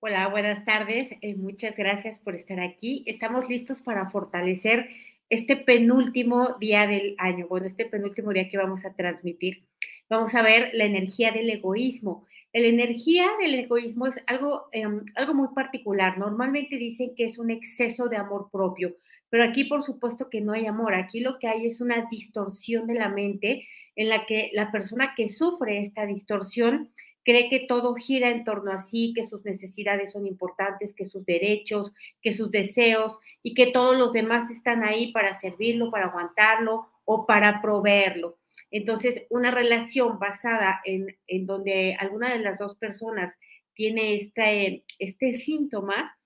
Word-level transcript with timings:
Hola, 0.00 0.28
buenas 0.28 0.64
tardes. 0.66 1.10
Eh, 1.22 1.34
muchas 1.36 1.74
gracias 1.74 2.18
por 2.18 2.34
estar 2.34 2.60
aquí. 2.60 3.02
Estamos 3.06 3.48
listos 3.48 3.80
para 3.80 4.10
fortalecer 4.10 4.90
este 5.30 5.56
penúltimo 5.56 6.54
día 6.60 6.86
del 6.86 7.14
año, 7.18 7.48
bueno, 7.48 7.66
este 7.66 7.86
penúltimo 7.86 8.32
día 8.32 8.50
que 8.50 8.58
vamos 8.58 8.84
a 8.84 8.92
transmitir. 8.94 9.64
Vamos 10.10 10.34
a 10.34 10.42
ver 10.42 10.70
la 10.74 10.84
energía 10.84 11.32
del 11.32 11.48
egoísmo. 11.48 12.26
La 12.52 12.66
energía 12.66 13.26
del 13.40 13.54
egoísmo 13.54 14.06
es 14.06 14.20
algo, 14.26 14.68
em, 14.72 15.02
algo 15.14 15.32
muy 15.32 15.48
particular. 15.54 16.18
Normalmente 16.18 16.76
dicen 16.76 17.14
que 17.16 17.24
es 17.24 17.38
un 17.38 17.50
exceso 17.50 18.08
de 18.10 18.18
amor 18.18 18.50
propio, 18.52 18.96
pero 19.30 19.44
aquí 19.44 19.64
por 19.64 19.82
supuesto 19.82 20.28
que 20.28 20.42
no 20.42 20.52
hay 20.52 20.66
amor. 20.66 20.94
Aquí 20.94 21.20
lo 21.20 21.38
que 21.38 21.48
hay 21.48 21.66
es 21.66 21.80
una 21.80 22.06
distorsión 22.10 22.86
de 22.86 22.94
la 22.94 23.08
mente 23.08 23.66
en 23.96 24.10
la 24.10 24.26
que 24.26 24.50
la 24.52 24.70
persona 24.70 25.14
que 25.16 25.28
sufre 25.28 25.80
esta 25.80 26.04
distorsión 26.04 26.90
cree 27.26 27.48
que 27.50 27.58
todo 27.58 27.96
gira 27.96 28.30
en 28.30 28.44
torno 28.44 28.70
a 28.70 28.78
sí, 28.78 29.12
que 29.12 29.28
sus 29.28 29.44
necesidades 29.44 30.12
son 30.12 30.28
importantes, 30.28 30.94
que 30.94 31.06
sus 31.06 31.26
derechos, 31.26 31.92
que 32.22 32.32
sus 32.32 32.52
deseos 32.52 33.18
y 33.42 33.54
que 33.54 33.72
todos 33.72 33.98
los 33.98 34.12
demás 34.12 34.48
están 34.52 34.84
ahí 34.84 35.10
para 35.10 35.38
servirlo, 35.38 35.90
para 35.90 36.06
aguantarlo 36.06 36.86
o 37.04 37.26
para 37.26 37.60
proveerlo. 37.60 38.38
Entonces, 38.70 39.24
una 39.28 39.50
relación 39.50 40.20
basada 40.20 40.80
en, 40.84 41.18
en 41.26 41.46
donde 41.46 41.96
alguna 41.98 42.32
de 42.32 42.38
las 42.38 42.60
dos 42.60 42.76
personas 42.76 43.34
tiene 43.74 44.14
este, 44.14 44.84
este 45.00 45.34
síntoma, 45.34 46.16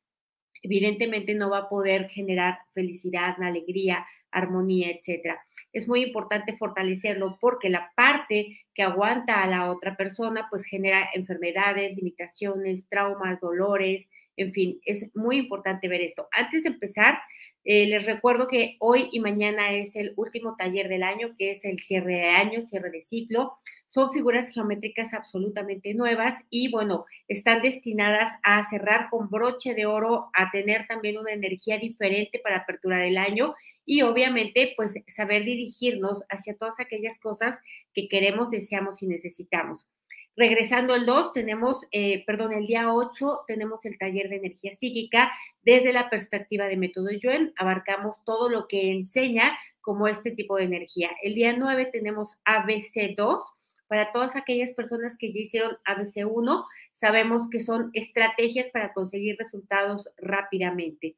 evidentemente 0.62 1.34
no 1.34 1.48
va 1.48 1.59
a 1.60 1.68
poder 1.70 2.10
generar 2.10 2.59
felicidad, 2.74 3.42
alegría, 3.42 4.06
armonía, 4.32 4.90
etcétera. 4.90 5.40
Es 5.72 5.88
muy 5.88 6.02
importante 6.02 6.56
fortalecerlo 6.56 7.38
porque 7.40 7.68
la 7.68 7.92
parte 7.94 8.60
que 8.74 8.82
aguanta 8.82 9.42
a 9.42 9.46
la 9.46 9.70
otra 9.70 9.96
persona 9.96 10.48
pues 10.50 10.64
genera 10.64 11.08
enfermedades, 11.14 11.94
limitaciones, 11.94 12.88
traumas, 12.88 13.40
dolores, 13.40 14.06
en 14.36 14.52
fin, 14.52 14.80
es 14.84 15.14
muy 15.14 15.37
importante 15.37 15.88
ver 15.88 16.00
esto. 16.00 16.28
Antes 16.32 16.62
de 16.62 16.70
empezar, 16.70 17.18
eh, 17.64 17.87
les 17.87 18.06
recuerdo 18.06 18.48
que 18.48 18.76
hoy 18.80 19.10
y 19.12 19.20
mañana 19.20 19.72
es 19.72 19.96
el 19.96 20.14
último 20.16 20.56
taller 20.56 20.88
del 20.88 21.02
año, 21.02 21.34
que 21.38 21.50
es 21.50 21.65
el 21.65 21.78
cierre 21.80 22.15
de 22.15 22.28
año, 22.28 22.66
cierre 22.66 22.90
de 22.90 23.02
ciclo. 23.02 23.59
Son 23.90 24.12
figuras 24.12 24.50
geométricas 24.50 25.12
absolutamente 25.12 25.92
nuevas 25.94 26.42
y 26.48 26.70
bueno, 26.70 27.04
están 27.28 27.60
destinadas 27.60 28.32
a 28.42 28.65
cerrar 28.70 29.09
con 29.10 29.28
broche 29.28 29.74
de 29.74 29.84
oro, 29.84 30.30
a 30.32 30.50
tener 30.50 30.87
también 30.87 31.18
una 31.18 31.32
energía 31.32 31.76
diferente 31.76 32.38
para 32.38 32.59
aperturar 32.59 33.02
el 33.02 33.18
año 33.18 33.54
y 33.91 34.02
obviamente 34.02 34.73
pues 34.77 34.95
saber 35.09 35.45
dirigirnos 35.45 36.23
hacia 36.29 36.57
todas 36.57 36.79
aquellas 36.79 37.19
cosas 37.19 37.59
que 37.93 38.07
queremos, 38.07 38.49
deseamos 38.49 39.02
y 39.02 39.09
necesitamos. 39.09 39.88
Regresando 40.37 40.95
al 40.95 41.07
2, 41.07 41.33
tenemos, 41.33 41.85
eh, 41.91 42.24
perdón, 42.24 42.52
el 42.52 42.68
día 42.68 42.95
8 42.95 43.41
tenemos 43.49 43.85
el 43.85 43.99
taller 43.99 44.29
de 44.29 44.37
energía 44.37 44.77
psíquica 44.77 45.33
desde 45.63 45.93
la 45.93 46.09
perspectiva 46.09 46.66
de 46.66 46.77
método 46.77 47.11
Yuen. 47.11 47.52
Abarcamos 47.57 48.15
todo 48.24 48.49
lo 48.49 48.68
que 48.68 48.93
enseña 48.93 49.59
como 49.80 50.07
este 50.07 50.30
tipo 50.30 50.57
de 50.57 50.66
energía. 50.66 51.11
El 51.24 51.35
día 51.35 51.57
9 51.59 51.87
tenemos 51.87 52.37
ABC2. 52.45 53.43
Para 53.88 54.13
todas 54.13 54.37
aquellas 54.37 54.71
personas 54.71 55.16
que 55.18 55.33
ya 55.33 55.41
hicieron 55.41 55.79
ABC1, 55.85 56.65
sabemos 56.95 57.49
que 57.51 57.59
son 57.59 57.91
estrategias 57.95 58.71
para 58.71 58.93
conseguir 58.93 59.35
resultados 59.37 60.09
rápidamente 60.16 61.16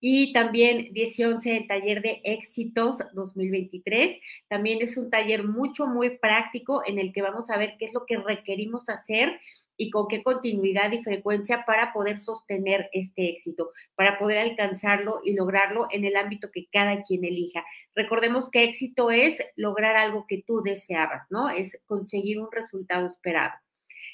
y 0.00 0.32
también 0.32 0.88
10 0.92 1.18
y 1.18 1.24
11 1.24 1.56
el 1.56 1.66
taller 1.66 2.02
de 2.02 2.20
éxitos 2.24 2.98
2023. 3.12 4.18
También 4.48 4.78
es 4.80 4.96
un 4.96 5.10
taller 5.10 5.44
mucho, 5.44 5.86
muy 5.86 6.18
práctico 6.18 6.82
en 6.86 6.98
el 6.98 7.12
que 7.12 7.22
vamos 7.22 7.50
a 7.50 7.58
ver 7.58 7.74
qué 7.78 7.86
es 7.86 7.92
lo 7.92 8.06
que 8.06 8.16
requerimos 8.16 8.88
hacer 8.88 9.38
y 9.76 9.90
con 9.90 10.08
qué 10.08 10.22
continuidad 10.22 10.92
y 10.92 11.02
frecuencia 11.02 11.64
para 11.64 11.92
poder 11.92 12.18
sostener 12.18 12.90
este 12.92 13.30
éxito, 13.30 13.72
para 13.94 14.18
poder 14.18 14.38
alcanzarlo 14.38 15.20
y 15.24 15.34
lograrlo 15.34 15.86
en 15.90 16.04
el 16.04 16.16
ámbito 16.16 16.50
que 16.50 16.66
cada 16.70 17.02
quien 17.02 17.24
elija. 17.24 17.64
Recordemos 17.94 18.50
que 18.50 18.64
éxito 18.64 19.10
es 19.10 19.38
lograr 19.56 19.96
algo 19.96 20.26
que 20.28 20.42
tú 20.46 20.62
deseabas, 20.62 21.26
¿no? 21.30 21.48
Es 21.48 21.78
conseguir 21.86 22.40
un 22.40 22.52
resultado 22.52 23.06
esperado. 23.06 23.52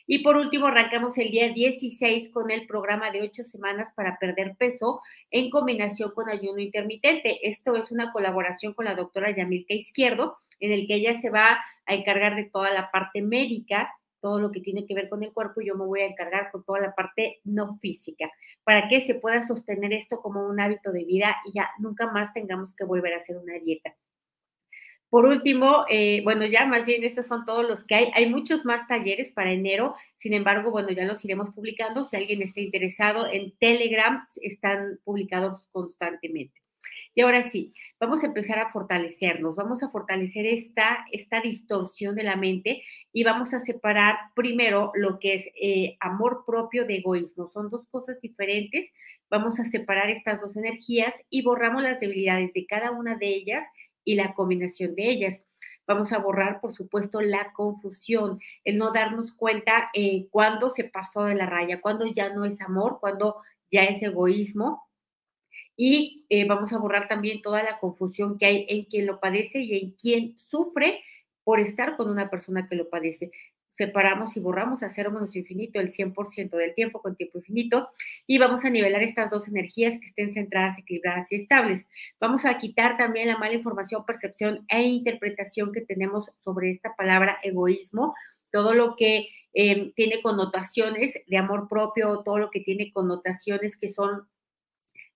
Y 0.09 0.21
por 0.21 0.37
último, 0.37 0.67
arrancamos 0.67 1.19
el 1.19 1.33
día 1.33 1.53
16 1.53 2.31
con 2.33 2.53
el 2.53 2.69
programa 2.69 3.11
de 3.11 3.23
ocho 3.23 3.43
semanas 3.43 3.93
para 3.97 4.19
perder 4.19 4.55
peso 4.57 5.01
en 5.33 5.51
combinación 5.51 6.13
con 6.13 6.29
ayuno 6.29 6.61
intermitente. 6.61 7.49
Esto 7.49 7.75
es 7.75 7.91
una 7.91 8.13
colaboración 8.13 8.73
con 8.73 8.85
la 8.85 8.95
doctora 8.95 9.33
Yamilka 9.33 9.75
Izquierdo, 9.75 10.39
en 10.61 10.71
el 10.71 10.87
que 10.87 10.95
ella 10.95 11.21
se 11.21 11.31
va 11.31 11.59
a 11.87 11.95
encargar 11.95 12.37
de 12.37 12.45
toda 12.45 12.73
la 12.73 12.93
parte 12.93 13.21
médica, 13.21 13.93
todo 14.21 14.39
lo 14.39 14.53
que 14.53 14.61
tiene 14.61 14.87
que 14.87 14.95
ver 14.95 15.09
con 15.09 15.25
el 15.25 15.33
cuerpo, 15.33 15.61
y 15.61 15.67
yo 15.67 15.75
me 15.75 15.85
voy 15.85 16.03
a 16.03 16.07
encargar 16.07 16.53
con 16.53 16.65
toda 16.65 16.79
la 16.79 16.95
parte 16.95 17.41
no 17.43 17.77
física, 17.79 18.31
para 18.63 18.89
que 18.89 19.01
se 19.01 19.17
pueda 19.17 19.43
sostener 19.43 19.93
esto 19.93 20.21
como 20.21 20.47
un 20.47 20.61
hábito 20.61 20.93
de 20.93 21.05
vida 21.05 21.37
y 21.47 21.53
ya 21.59 21.69
nunca 21.81 22.13
más 22.13 22.33
tengamos 22.33 22.77
que 22.77 22.85
volver 22.85 23.13
a 23.15 23.19
hacer 23.19 23.37
una 23.37 23.55
dieta. 23.59 23.97
Por 25.09 25.25
último, 25.25 25.85
eh, 25.89 26.21
bueno, 26.25 26.45
ya 26.47 26.67
más 26.67 26.85
bien 26.85 27.05
estos 27.05 27.27
son 27.27 27.47
todos 27.47 27.67
los 27.67 27.85
que 27.85 27.95
hay. 27.95 28.11
Hay 28.15 28.29
muchos 28.29 28.65
más 28.65 28.89
talleres 28.89 29.31
para 29.31 29.53
enero, 29.53 29.95
sin 30.17 30.35
embargo, 30.35 30.71
bueno, 30.71 30.91
ya 30.91 31.05
los 31.05 31.25
iremos 31.25 31.51
publicando. 31.51 32.09
Si 32.09 32.17
alguien 32.17 32.43
está 32.43 32.61
interesado 32.61 33.27
en 33.33 33.57
Telegram, 33.59 34.27
están 34.43 34.99
publicados 35.05 35.63
constantemente. 35.71 36.61
Y 37.15 37.23
ahora 37.23 37.43
sí, 37.43 37.73
vamos 37.99 38.23
a 38.23 38.27
empezar 38.27 38.59
a 38.59 38.71
fortalecernos, 38.71 39.57
vamos 39.57 39.83
a 39.83 39.89
fortalecer 39.89 40.45
esta, 40.45 41.07
esta 41.13 41.41
distorsión 41.41 42.15
de 42.15 42.23
la 42.23 42.37
mente 42.37 42.83
y 43.11 43.25
vamos 43.25 43.55
a 43.55 43.61
separar 43.61 44.17
primero 44.35 44.93
lo 44.95 45.19
que 45.19 45.35
es 45.35 45.47
eh, 45.59 45.97
amor 46.01 46.45
propio 46.47 46.85
de 46.85 46.97
egoísmo. 46.97 47.49
Son 47.49 47.71
dos 47.71 47.87
cosas 47.87 48.21
diferentes. 48.21 48.91
Vamos 49.31 49.59
a 49.59 49.65
separar 49.65 50.11
estas 50.11 50.43
dos 50.43 50.59
energías 50.59 51.15
y 51.31 51.43
borramos 51.43 51.83
las 51.83 52.01
debilidades 52.01 52.53
de 52.53 52.67
cada 52.67 52.91
una 52.91 53.17
de 53.17 53.29
ellas 53.29 53.65
y 54.07 54.15
la 54.15 54.33
combinación 54.33 54.95
de 54.95 55.11
ellas. 55.11 55.43
Vamos 55.87 56.13
a 56.13 56.19
borrar, 56.19 56.61
por 56.61 56.75
supuesto, 56.75 57.21
la 57.21 57.53
confusión, 57.53 58.41
el 58.65 58.79
no 58.79 58.93
darnos 58.93 59.35
cuenta 59.35 59.91
eh, 59.93 60.29
cuándo 60.31 60.71
se 60.71 60.85
pasó 60.85 61.25
de 61.25 61.35
la 61.35 61.47
raya, 61.47 61.83
cuándo 61.83 62.07
ya 62.07 62.33
no 62.33 62.45
es 62.47 62.61
amor, 62.63 62.99
cuándo 63.01 63.37
ya 63.71 63.85
es 63.85 64.03
egoísmo. 64.03 64.89
Y 65.77 66.25
eh, 66.31 66.47
vamos 66.47 66.73
a 66.73 66.79
borrar 66.79 67.07
también 67.07 67.43
toda 67.43 67.63
la 67.63 67.79
confusión 67.79 68.39
que 68.39 68.47
hay 68.47 68.67
en 68.69 68.85
quien 68.87 69.07
lo 69.07 69.21
padece 69.21 69.61
y 69.61 69.77
en 69.77 69.91
quien 69.91 70.41
sufre 70.41 71.05
por 71.45 71.61
estar 71.61 71.97
con 71.97 72.09
una 72.09 72.31
persona 72.31 72.69
que 72.69 72.77
lo 72.77 72.89
padece 72.89 73.31
separamos 73.77 74.37
y 74.37 74.41
borramos 74.41 74.83
a 74.83 74.91
cero 74.91 75.11
menos 75.11 75.37
infinito 75.37 75.79
el 75.81 75.93
100% 75.93 76.51
del 76.57 76.75
tiempo 76.75 77.03
con 77.03 77.15
tiempo 77.15 77.39
infinito 77.39 77.91
y 78.27 78.39
vamos 78.39 78.65
a 78.65 78.71
nivelar 78.71 79.03
estas 79.03 79.31
dos 79.31 79.49
energías 79.49 80.01
que 80.01 80.07
estén 80.07 80.33
centradas, 80.33 80.79
equilibradas 80.79 81.31
y 81.31 81.37
estables. 81.37 81.85
Vamos 82.19 82.47
a 82.47 82.57
quitar 82.57 82.97
también 82.97 83.29
la 83.29 83.37
mala 83.37 83.55
información, 83.55 84.07
percepción 84.07 84.65
e 84.69 84.83
interpretación 84.83 85.73
que 85.73 85.83
tenemos 85.83 86.31
sobre 86.41 86.71
esta 86.71 86.97
palabra 86.97 87.39
egoísmo, 87.43 88.15
todo 88.51 88.73
lo 88.73 88.97
que 88.97 89.29
eh, 89.53 89.93
tiene 89.95 90.23
connotaciones 90.23 91.21
de 91.27 91.37
amor 91.37 91.69
propio, 91.69 92.23
todo 92.25 92.39
lo 92.39 92.51
que 92.51 92.61
tiene 92.61 92.91
connotaciones 92.93 93.77
que 93.77 93.91
son 93.91 94.27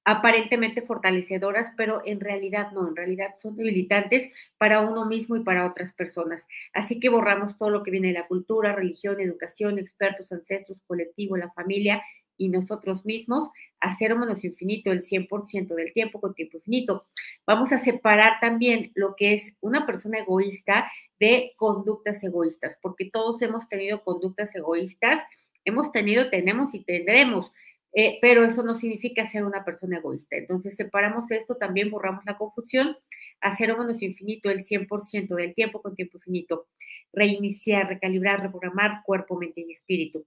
aparentemente 0.05 0.83
fortalecedoras, 0.83 1.73
pero 1.77 2.03
en 2.05 2.21
realidad 2.21 2.73
no, 2.73 2.89
en 2.89 2.97
realidad 2.97 3.35
son 3.41 3.57
debilitantes 3.57 4.31
para 4.59 4.81
uno 4.81 5.05
mismo 5.07 5.37
y 5.37 5.45
para 5.45 5.67
otras 5.67 5.93
personas. 5.93 6.47
Así 6.73 6.99
que 7.01 7.11
borramos 7.11 7.59
todo 7.59 7.71
lo 7.71 7.83
que 7.83 7.91
viene 7.91 8.09
de 8.09 8.15
la 8.15 8.27
cultura, 8.27 8.75
religión, 8.75 9.21
educación, 9.21 9.79
expertos, 9.79 10.33
ancestros, 10.33 10.81
colectivo, 10.87 11.37
la 11.37 11.51
familia 11.53 12.03
y 12.37 12.49
nosotros 12.49 13.05
mismos 13.05 13.51
a 13.81 13.95
cero 13.97 14.19
menos 14.19 14.45
infinito 14.45 14.91
el 14.91 15.03
100% 15.03 15.75
del 15.75 15.93
tiempo 15.93 16.21
con 16.21 16.35
tiempo 16.35 16.57
infinito. 16.57 17.07
Vamos 17.47 17.71
a 17.73 17.79
separar 17.79 18.41
también 18.41 18.93
lo 18.95 19.15
que 19.15 19.35
es 19.35 19.53
una 19.61 19.87
persona 19.87 20.21
egoísta 20.21 20.91
de 21.19 21.53
conductas 21.57 22.25
egoístas, 22.25 22.79
porque 22.81 23.11
todos 23.11 23.43
hemos 23.43 23.69
tenido 23.69 24.03
conductas 24.03 24.55
egoístas, 24.55 25.23
hemos 25.67 25.93
tenido, 25.93 26.31
tenemos 26.31 26.73
y 26.75 26.83
tendremos 26.83 27.53
eh, 27.93 28.19
pero 28.21 28.45
eso 28.45 28.63
no 28.63 28.77
significa 28.77 29.27
ser 29.27 29.45
una 29.45 29.65
persona 29.65 29.99
egoísta. 29.99 30.37
Entonces, 30.37 30.77
separamos 30.77 31.31
esto, 31.31 31.57
también 31.57 31.91
borramos 31.91 32.25
la 32.25 32.37
confusión, 32.39 32.97
hacer 33.41 33.77
menos 33.77 34.03
infinito 34.03 34.51
el 34.51 34.65
100% 34.65 35.35
del 35.35 35.55
tiempo 35.55 35.83
con 35.83 35.95
tiempo 35.97 36.19
infinito, 36.19 36.69
reiniciar, 37.13 37.89
recalibrar, 37.89 38.41
reprogramar 38.43 39.03
cuerpo, 39.05 39.37
mente 39.37 39.63
y 39.67 39.73
espíritu. 39.73 40.25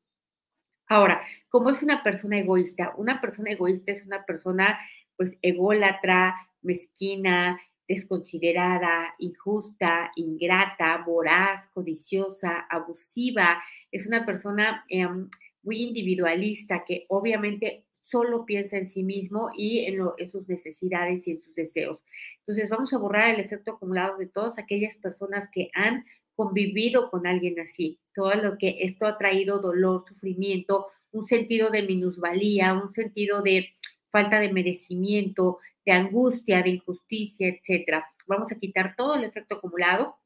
Ahora, 0.87 1.21
¿cómo 1.49 1.69
es 1.69 1.81
una 1.83 2.03
persona 2.03 2.37
egoísta? 2.37 2.93
Una 2.97 3.21
persona 3.21 3.51
egoísta 3.51 3.91
es 3.91 4.05
una 4.05 4.25
persona, 4.25 4.79
pues, 5.15 5.37
ególatra, 5.41 6.35
mezquina, 6.61 7.59
desconsiderada, 7.87 9.15
injusta, 9.19 10.11
ingrata, 10.15 10.97
voraz, 11.05 11.67
codiciosa, 11.69 12.65
abusiva. 12.69 13.63
Es 13.91 14.07
una 14.07 14.25
persona 14.25 14.85
em, 14.89 15.29
muy 15.63 15.81
individualista, 15.81 16.83
que 16.85 17.05
obviamente 17.09 17.85
solo 18.01 18.45
piensa 18.45 18.77
en 18.77 18.87
sí 18.87 19.01
mismo 19.01 19.49
y 19.57 19.85
en, 19.85 20.29
sus 20.29 20.47
necesidades 20.47 21.27
y 21.27 21.31
en 21.31 21.41
sus 21.41 21.55
deseos. 21.55 21.99
Entonces 22.39 22.69
vamos 22.69 22.93
a 22.93 22.97
borrar 22.97 23.33
el 23.33 23.39
efecto 23.39 23.71
acumulado 23.71 24.17
de 24.17 24.27
todas 24.27 24.59
aquellas 24.59 24.97
personas 24.97 25.49
que 25.51 25.69
han 25.73 26.05
convivido 26.35 27.09
con 27.09 27.25
alguien 27.25 27.59
así, 27.59 27.99
todo 28.13 28.33
lo 28.35 28.57
que 28.57 28.77
esto 28.81 29.05
ha 29.05 29.17
traído 29.17 29.59
dolor, 29.59 30.03
sufrimiento, 30.07 30.87
un 31.11 31.27
sentido 31.27 31.69
de 31.69 31.83
minusvalía, 31.83 32.73
un 32.73 32.91
sentido 32.93 33.41
de 33.41 33.69
falta 34.09 34.39
de 34.39 34.51
merecimiento, 34.51 35.59
de 35.85 35.91
angustia, 35.93 36.61
de 36.61 36.71
injusticia, 36.71 37.47
etcétera. 37.47 38.05
Vamos 38.27 38.51
a 38.51 38.59
quitar 38.59 38.95
todo 38.95 39.15
el 39.15 39.23
efecto 39.23 39.55
acumulado 39.55 40.17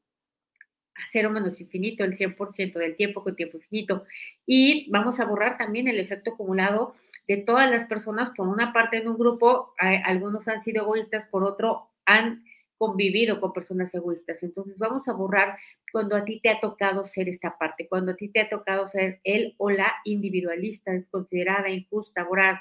a 0.98 1.02
cero 1.12 1.30
menos 1.30 1.60
infinito, 1.60 2.04
el 2.04 2.16
100% 2.16 2.78
del 2.78 2.96
tiempo 2.96 3.22
con 3.22 3.36
tiempo 3.36 3.56
infinito. 3.56 4.04
Y 4.46 4.90
vamos 4.90 5.20
a 5.20 5.24
borrar 5.24 5.56
también 5.56 5.88
el 5.88 5.98
efecto 5.98 6.32
acumulado 6.32 6.94
de 7.26 7.36
todas 7.36 7.70
las 7.70 7.84
personas, 7.84 8.30
por 8.36 8.48
una 8.48 8.72
parte 8.72 8.96
en 8.96 9.08
un 9.08 9.18
grupo, 9.18 9.74
algunos 9.78 10.48
han 10.48 10.62
sido 10.62 10.82
egoístas, 10.82 11.26
por 11.26 11.44
otro 11.44 11.90
han 12.06 12.42
convivido 12.78 13.40
con 13.40 13.52
personas 13.52 13.94
egoístas. 13.94 14.42
Entonces 14.42 14.78
vamos 14.78 15.06
a 15.08 15.12
borrar 15.12 15.58
cuando 15.92 16.16
a 16.16 16.24
ti 16.24 16.40
te 16.40 16.48
ha 16.48 16.60
tocado 16.60 17.04
ser 17.06 17.28
esta 17.28 17.58
parte, 17.58 17.88
cuando 17.88 18.12
a 18.12 18.16
ti 18.16 18.28
te 18.28 18.40
ha 18.40 18.48
tocado 18.48 18.88
ser 18.88 19.20
el 19.24 19.54
o 19.58 19.70
la 19.70 19.94
individualista, 20.04 20.92
desconsiderada, 20.92 21.68
injusta, 21.68 22.24
voraz, 22.24 22.60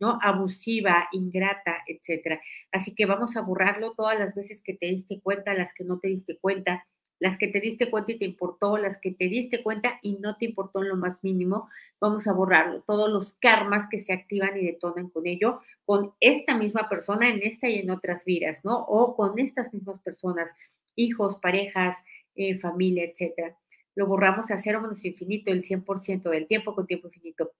¿no? 0.00 0.18
Abusiva, 0.22 1.08
ingrata, 1.12 1.82
etcétera. 1.86 2.40
Así 2.72 2.94
que 2.94 3.06
vamos 3.06 3.36
a 3.36 3.42
borrarlo 3.42 3.92
todas 3.92 4.18
las 4.18 4.34
veces 4.34 4.62
que 4.62 4.74
te 4.74 4.86
diste 4.86 5.20
cuenta, 5.20 5.52
las 5.52 5.74
que 5.74 5.84
no 5.84 5.98
te 5.98 6.08
diste 6.08 6.38
cuenta, 6.38 6.86
las 7.18 7.38
que 7.38 7.48
te 7.48 7.60
diste 7.60 7.90
cuenta 7.90 8.12
y 8.12 8.18
te 8.18 8.24
importó, 8.24 8.76
las 8.76 8.98
que 8.98 9.12
te 9.12 9.28
diste 9.28 9.62
cuenta 9.62 9.98
y 10.02 10.14
no 10.18 10.36
te 10.36 10.44
importó 10.44 10.82
en 10.82 10.90
lo 10.90 10.96
más 10.96 11.22
mínimo, 11.22 11.68
vamos 12.00 12.26
a 12.26 12.32
borrarlo. 12.32 12.82
Todos 12.82 13.10
los 13.10 13.34
karmas 13.40 13.88
que 13.90 14.00
se 14.00 14.12
activan 14.12 14.56
y 14.56 14.64
detonan 14.66 15.08
con 15.08 15.26
ello, 15.26 15.60
con 15.84 16.12
esta 16.20 16.56
misma 16.56 16.88
persona 16.88 17.28
en 17.30 17.42
esta 17.42 17.68
y 17.68 17.78
en 17.78 17.90
otras 17.90 18.24
vidas, 18.24 18.64
¿no? 18.64 18.80
O 18.80 19.16
con 19.16 19.38
estas 19.38 19.72
mismas 19.72 20.00
personas, 20.00 20.50
hijos, 20.94 21.36
parejas, 21.40 21.96
eh, 22.34 22.58
familia, 22.58 23.04
etcétera. 23.04 23.56
Lo 23.94 24.06
borramos 24.06 24.50
a 24.50 24.58
cero 24.58 24.82
menos 24.82 25.04
infinito 25.06 25.50
el 25.50 25.62
100% 25.64 26.28
del 26.28 26.46
tiempo 26.46 26.74
con 26.74 26.86
tiempo 26.86 27.08
infinito. 27.08 27.52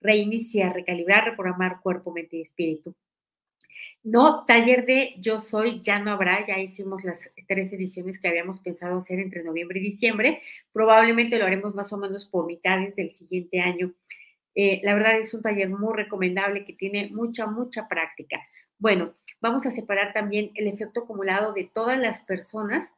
Reiniciar, 0.00 0.74
recalibrar, 0.74 1.24
reprogramar 1.24 1.80
cuerpo, 1.80 2.12
mente 2.12 2.38
y 2.38 2.42
espíritu. 2.42 2.94
No, 4.02 4.44
taller 4.44 4.84
de 4.84 5.14
Yo 5.18 5.40
Soy 5.40 5.80
ya 5.82 5.98
no 5.98 6.10
habrá, 6.10 6.46
ya 6.46 6.58
hicimos 6.58 7.04
las 7.04 7.18
tres 7.48 7.72
ediciones 7.72 8.18
que 8.18 8.28
habíamos 8.28 8.60
pensado 8.60 8.98
hacer 8.98 9.18
entre 9.18 9.42
noviembre 9.42 9.80
y 9.80 9.82
diciembre. 9.82 10.42
Probablemente 10.72 11.38
lo 11.38 11.46
haremos 11.46 11.74
más 11.74 11.92
o 11.92 11.96
menos 11.96 12.26
por 12.26 12.46
mitades 12.46 12.96
del 12.96 13.12
siguiente 13.14 13.60
año. 13.60 13.94
Eh, 14.54 14.80
la 14.84 14.94
verdad 14.94 15.18
es 15.18 15.32
un 15.34 15.42
taller 15.42 15.68
muy 15.68 15.94
recomendable 15.94 16.64
que 16.64 16.74
tiene 16.74 17.08
mucha, 17.10 17.46
mucha 17.46 17.88
práctica. 17.88 18.40
Bueno, 18.78 19.14
vamos 19.40 19.66
a 19.66 19.70
separar 19.70 20.12
también 20.12 20.50
el 20.54 20.66
efecto 20.68 21.00
acumulado 21.00 21.52
de 21.52 21.70
todas 21.72 21.98
las 21.98 22.20
personas 22.20 22.94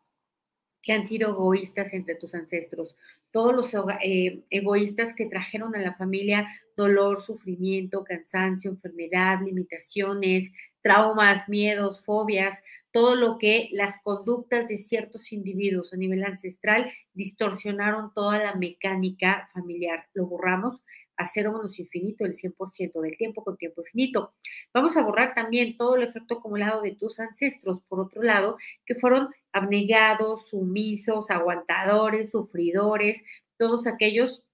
que 0.82 0.92
han 0.92 1.06
sido 1.06 1.30
egoístas 1.30 1.92
entre 1.94 2.14
tus 2.14 2.34
ancestros, 2.34 2.96
todos 3.32 3.54
los 3.54 3.74
eh, 4.02 4.44
egoístas 4.50 5.14
que 5.14 5.26
trajeron 5.26 5.74
a 5.74 5.80
la 5.80 5.94
familia 5.94 6.48
dolor, 6.76 7.20
sufrimiento, 7.20 8.04
cansancio, 8.04 8.70
enfermedad, 8.70 9.40
limitaciones, 9.44 10.50
traumas, 10.86 11.48
miedos, 11.48 12.00
fobias, 12.04 12.62
todo 12.92 13.16
lo 13.16 13.38
que 13.38 13.70
las 13.72 14.00
conductas 14.04 14.68
de 14.68 14.78
ciertos 14.78 15.32
individuos 15.32 15.92
a 15.92 15.96
nivel 15.96 16.22
ancestral 16.22 16.92
distorsionaron 17.12 18.14
toda 18.14 18.38
la 18.38 18.54
mecánica 18.54 19.50
familiar. 19.52 20.06
Lo 20.14 20.26
borramos 20.26 20.80
a 21.16 21.26
cero 21.26 21.50
menos 21.52 21.76
infinito 21.80 22.24
el 22.24 22.36
100% 22.36 23.00
del 23.00 23.16
tiempo 23.16 23.42
con 23.42 23.56
tiempo 23.56 23.80
infinito. 23.80 24.34
Vamos 24.72 24.96
a 24.96 25.02
borrar 25.02 25.34
también 25.34 25.76
todo 25.76 25.96
el 25.96 26.04
efecto 26.04 26.36
acumulado 26.36 26.82
de 26.82 26.92
tus 26.92 27.18
ancestros, 27.18 27.80
por 27.88 27.98
otro 27.98 28.22
lado, 28.22 28.56
que 28.84 28.94
fueron 28.94 29.30
abnegados, 29.50 30.50
sumisos, 30.50 31.32
aguantadores, 31.32 32.30
sufridores, 32.30 33.20
todos 33.58 33.88
aquellos 33.88 34.44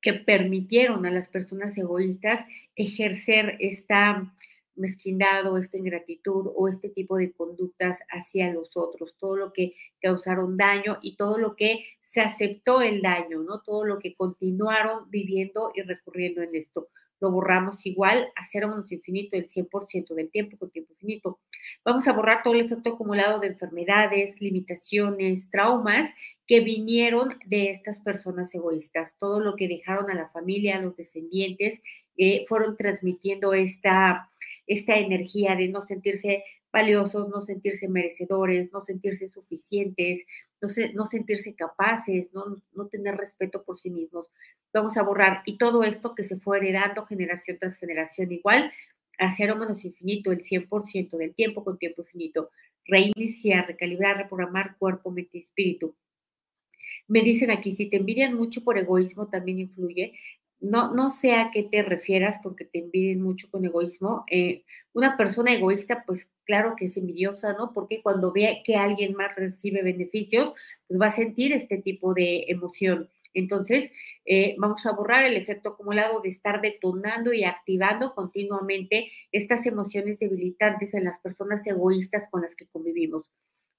que 0.00 0.14
permitieron 0.14 1.04
a 1.04 1.10
las 1.10 1.28
personas 1.28 1.76
egoístas 1.76 2.46
ejercer 2.76 3.56
esta 3.60 4.32
mezquindad 4.80 5.46
o 5.52 5.58
esta 5.58 5.78
ingratitud 5.78 6.50
o 6.54 6.68
este 6.68 6.88
tipo 6.88 7.16
de 7.16 7.32
conductas 7.32 7.98
hacia 8.10 8.52
los 8.52 8.76
otros, 8.76 9.16
todo 9.18 9.36
lo 9.36 9.52
que 9.52 9.74
causaron 10.00 10.56
daño 10.56 10.98
y 11.02 11.16
todo 11.16 11.38
lo 11.38 11.54
que 11.54 11.84
se 12.10 12.20
aceptó 12.20 12.82
el 12.82 13.02
daño, 13.02 13.42
¿no? 13.42 13.60
Todo 13.60 13.84
lo 13.84 13.98
que 13.98 14.14
continuaron 14.14 15.08
viviendo 15.10 15.70
y 15.74 15.82
recurriendo 15.82 16.42
en 16.42 16.56
esto. 16.56 16.88
Lo 17.20 17.30
borramos 17.30 17.84
igual 17.84 18.32
a 18.34 18.46
infinito 18.90 19.36
el 19.36 19.48
100% 19.48 20.14
del 20.14 20.30
tiempo 20.30 20.56
con 20.56 20.70
tiempo 20.70 20.92
infinito. 20.94 21.38
Vamos 21.84 22.08
a 22.08 22.14
borrar 22.14 22.42
todo 22.42 22.54
el 22.54 22.64
efecto 22.64 22.94
acumulado 22.94 23.40
de 23.40 23.48
enfermedades, 23.48 24.40
limitaciones, 24.40 25.50
traumas 25.50 26.10
que 26.46 26.60
vinieron 26.60 27.38
de 27.44 27.70
estas 27.70 28.00
personas 28.00 28.54
egoístas. 28.54 29.16
Todo 29.18 29.38
lo 29.38 29.54
que 29.54 29.68
dejaron 29.68 30.10
a 30.10 30.14
la 30.14 30.28
familia, 30.28 30.76
a 30.76 30.82
los 30.82 30.96
descendientes, 30.96 31.80
eh, 32.16 32.44
fueron 32.48 32.76
transmitiendo 32.76 33.52
esta, 33.52 34.30
esta 34.70 34.96
energía 34.96 35.56
de 35.56 35.66
no 35.66 35.84
sentirse 35.84 36.44
valiosos, 36.72 37.28
no 37.28 37.42
sentirse 37.42 37.88
merecedores, 37.88 38.72
no 38.72 38.80
sentirse 38.82 39.28
suficientes, 39.28 40.20
no, 40.60 40.68
no 40.94 41.06
sentirse 41.08 41.56
capaces, 41.56 42.32
no, 42.32 42.62
no 42.72 42.86
tener 42.86 43.16
respeto 43.16 43.64
por 43.64 43.80
sí 43.80 43.90
mismos. 43.90 44.28
Vamos 44.72 44.96
a 44.96 45.02
borrar 45.02 45.42
y 45.44 45.58
todo 45.58 45.82
esto 45.82 46.14
que 46.14 46.24
se 46.24 46.36
fue 46.36 46.58
heredando 46.58 47.04
generación 47.04 47.58
tras 47.58 47.76
generación 47.78 48.30
igual 48.30 48.70
a 49.18 49.32
cero 49.32 49.56
menos 49.56 49.84
infinito, 49.84 50.30
el 50.30 50.44
100% 50.44 51.16
del 51.16 51.34
tiempo 51.34 51.64
con 51.64 51.76
tiempo 51.76 52.02
infinito. 52.02 52.50
Reiniciar, 52.84 53.66
recalibrar, 53.66 54.18
reprogramar 54.18 54.76
cuerpo, 54.78 55.10
mente 55.10 55.38
y 55.38 55.40
espíritu. 55.40 55.96
Me 57.08 57.22
dicen 57.22 57.50
aquí, 57.50 57.74
si 57.74 57.86
te 57.90 57.96
envidian 57.96 58.34
mucho 58.34 58.62
por 58.62 58.78
egoísmo, 58.78 59.26
también 59.26 59.58
influye 59.58 60.12
no, 60.60 60.92
no 60.94 61.10
sé 61.10 61.32
a 61.34 61.50
qué 61.50 61.62
te 61.62 61.82
refieras 61.82 62.38
con 62.42 62.54
que 62.54 62.64
te 62.64 62.80
envidien 62.80 63.22
mucho 63.22 63.50
con 63.50 63.64
egoísmo. 63.64 64.24
Eh, 64.30 64.64
una 64.92 65.16
persona 65.16 65.52
egoísta, 65.52 66.04
pues 66.06 66.28
claro 66.44 66.74
que 66.76 66.86
es 66.86 66.96
envidiosa, 66.96 67.52
¿no? 67.54 67.72
Porque 67.72 68.02
cuando 68.02 68.32
ve 68.32 68.62
que 68.64 68.76
alguien 68.76 69.14
más 69.14 69.34
recibe 69.36 69.82
beneficios, 69.82 70.52
pues 70.86 71.00
va 71.00 71.06
a 71.06 71.12
sentir 71.12 71.52
este 71.52 71.78
tipo 71.78 72.12
de 72.14 72.46
emoción. 72.48 73.08
Entonces, 73.32 73.90
eh, 74.26 74.56
vamos 74.58 74.84
a 74.86 74.92
borrar 74.92 75.24
el 75.24 75.36
efecto 75.36 75.70
acumulado 75.70 76.20
de 76.20 76.30
estar 76.30 76.60
detonando 76.60 77.32
y 77.32 77.44
activando 77.44 78.14
continuamente 78.14 79.12
estas 79.30 79.66
emociones 79.66 80.18
debilitantes 80.18 80.94
en 80.94 81.04
las 81.04 81.20
personas 81.20 81.64
egoístas 81.66 82.26
con 82.30 82.42
las 82.42 82.56
que 82.56 82.66
convivimos, 82.66 83.30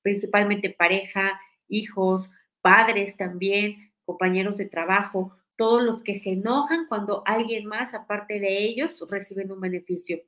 principalmente 0.01 0.69
pareja, 0.69 1.39
hijos, 1.67 2.29
padres 2.61 3.17
también, 3.17 3.91
compañeros 4.05 4.57
de 4.57 4.65
trabajo 4.65 5.35
todos 5.61 5.83
los 5.83 6.01
que 6.01 6.15
se 6.15 6.31
enojan 6.31 6.87
cuando 6.87 7.21
alguien 7.23 7.67
más, 7.67 7.93
aparte 7.93 8.39
de 8.39 8.63
ellos, 8.63 9.05
reciben 9.07 9.51
un 9.51 9.61
beneficio. 9.61 10.19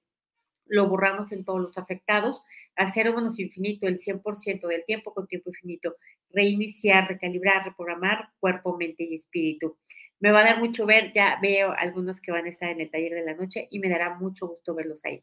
Lo 0.68 0.88
borramos 0.88 1.32
en 1.32 1.44
todos 1.44 1.60
los 1.60 1.76
afectados, 1.76 2.44
a 2.76 2.92
cero 2.92 3.16
menos 3.16 3.40
infinito, 3.40 3.88
el 3.88 4.00
100% 4.00 4.68
del 4.68 4.86
tiempo 4.86 5.12
con 5.12 5.26
tiempo 5.26 5.50
infinito, 5.50 5.96
reiniciar, 6.30 7.08
recalibrar, 7.08 7.66
reprogramar 7.66 8.30
cuerpo, 8.40 8.78
mente 8.78 9.06
y 9.06 9.16
espíritu. 9.16 9.76
Me 10.24 10.32
va 10.32 10.40
a 10.40 10.46
dar 10.46 10.60
mucho 10.60 10.86
ver, 10.86 11.12
ya 11.14 11.38
veo 11.42 11.74
algunos 11.78 12.22
que 12.22 12.32
van 12.32 12.46
a 12.46 12.50
estar 12.50 12.70
en 12.70 12.80
el 12.80 12.90
taller 12.90 13.14
de 13.14 13.26
la 13.26 13.34
noche 13.34 13.68
y 13.70 13.80
me 13.80 13.90
dará 13.90 14.16
mucho 14.16 14.48
gusto 14.48 14.74
verlos 14.74 15.04
ahí. 15.04 15.22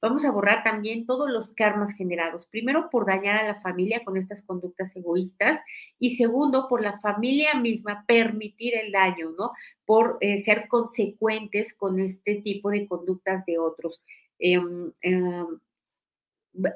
Vamos 0.00 0.24
a 0.24 0.30
borrar 0.30 0.62
también 0.62 1.04
todos 1.04 1.28
los 1.28 1.52
karmas 1.54 1.92
generados. 1.94 2.46
Primero, 2.46 2.88
por 2.88 3.06
dañar 3.06 3.38
a 3.38 3.46
la 3.48 3.60
familia 3.60 4.04
con 4.04 4.16
estas 4.16 4.42
conductas 4.42 4.94
egoístas 4.94 5.60
y 5.98 6.14
segundo, 6.14 6.68
por 6.68 6.80
la 6.80 7.00
familia 7.00 7.54
misma 7.54 8.04
permitir 8.06 8.76
el 8.76 8.92
daño, 8.92 9.32
¿no? 9.36 9.50
Por 9.84 10.16
eh, 10.20 10.40
ser 10.42 10.68
consecuentes 10.68 11.74
con 11.74 11.98
este 11.98 12.36
tipo 12.36 12.70
de 12.70 12.86
conductas 12.86 13.44
de 13.46 13.58
otros. 13.58 14.00
Em, 14.38 14.92
em, 15.00 15.58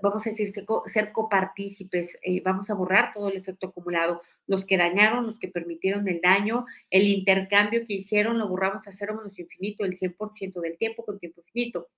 vamos 0.02 0.26
a 0.26 0.30
decir, 0.30 0.52
ser 0.86 1.12
copartícipes, 1.12 2.18
eh, 2.22 2.42
vamos 2.44 2.70
a 2.70 2.74
borrar 2.74 3.12
todo 3.14 3.28
el 3.28 3.36
efecto 3.36 3.68
acumulado, 3.68 4.22
los 4.46 4.64
que 4.64 4.76
dañaron, 4.76 5.26
los 5.26 5.38
que 5.38 5.48
permitieron 5.48 6.08
el 6.08 6.20
daño, 6.20 6.66
el 6.90 7.06
intercambio 7.06 7.86
que 7.86 7.94
hicieron, 7.94 8.38
lo 8.38 8.48
borramos 8.48 8.86
a 8.86 8.92
cero 8.92 9.14
menos 9.16 9.38
infinito, 9.38 9.84
el 9.84 9.98
100% 9.98 10.60
del 10.60 10.76
tiempo 10.76 11.04
con 11.04 11.18
tiempo 11.18 11.40
infinito. 11.40 11.88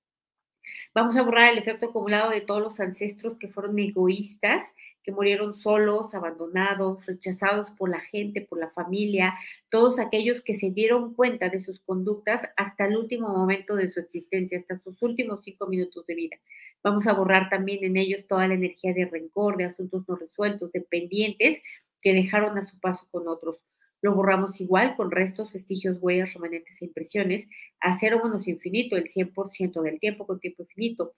Vamos 0.95 1.17
a 1.17 1.23
borrar 1.23 1.51
el 1.51 1.59
efecto 1.59 1.87
acumulado 1.87 2.31
de 2.31 2.41
todos 2.41 2.63
los 2.63 2.79
ancestros 2.81 3.37
que 3.37 3.49
fueron 3.49 3.79
egoístas, 3.79 4.65
que 5.03 5.13
murieron 5.13 5.55
solos, 5.55 6.15
abandonados, 6.15 7.07
rechazados 7.07 7.71
por 7.71 7.91
la 7.91 8.01
gente, 8.01 8.41
por 8.43 8.59
la 8.59 8.71
familia, 8.71 9.35
todos 9.71 9.99
aquellos 9.99 10.43
que 10.43 10.55
se 10.55 10.71
dieron 10.71 11.15
cuenta 11.15 11.49
de 11.49 11.61
sus 11.61 11.81
conductas 11.81 12.43
hasta 12.57 12.87
el 12.87 12.97
último 12.97 13.29
momento 13.29 13.77
de 13.77 13.91
su 13.91 14.01
existencia, 14.01 14.59
hasta 14.59 14.79
sus 14.79 15.03
últimos 15.03 15.45
cinco 15.45 15.67
minutos 15.67 16.07
de 16.07 16.15
vida. 16.15 16.37
Vamos 16.83 17.07
a 17.07 17.15
borrar 17.15 17.49
también 17.49 17.85
en 17.85 17.97
ellos 17.97 18.27
toda 18.27 18.49
la 18.49 18.55
energía 18.55 18.93
de 18.93 19.07
rencor, 19.07 19.57
de 19.57 19.65
asuntos 19.65 20.05
no 20.09 20.17
resueltos, 20.17 20.73
de 20.73 20.81
pendientes 20.81 21.63
que 22.01 22.15
dejaron 22.15 22.59
a 22.59 22.67
su 22.67 22.79
paso 22.81 23.07
con 23.11 23.29
otros. 23.29 23.63
Lo 24.03 24.15
borramos 24.17 24.61
igual 24.61 24.97
con 24.97 25.13
restos, 25.13 25.53
vestigios, 25.53 25.99
huellas, 26.01 26.35
remanentes 26.35 26.83
e 26.83 26.87
impresiones 26.87 27.47
a 27.79 27.97
cero 27.99 28.21
menos 28.23 28.49
infinito, 28.49 28.97
el 28.97 29.09
100% 29.09 29.81
del 29.81 30.01
tiempo 30.01 30.27
con 30.27 30.41
tiempo 30.41 30.65
infinito. 30.65 31.15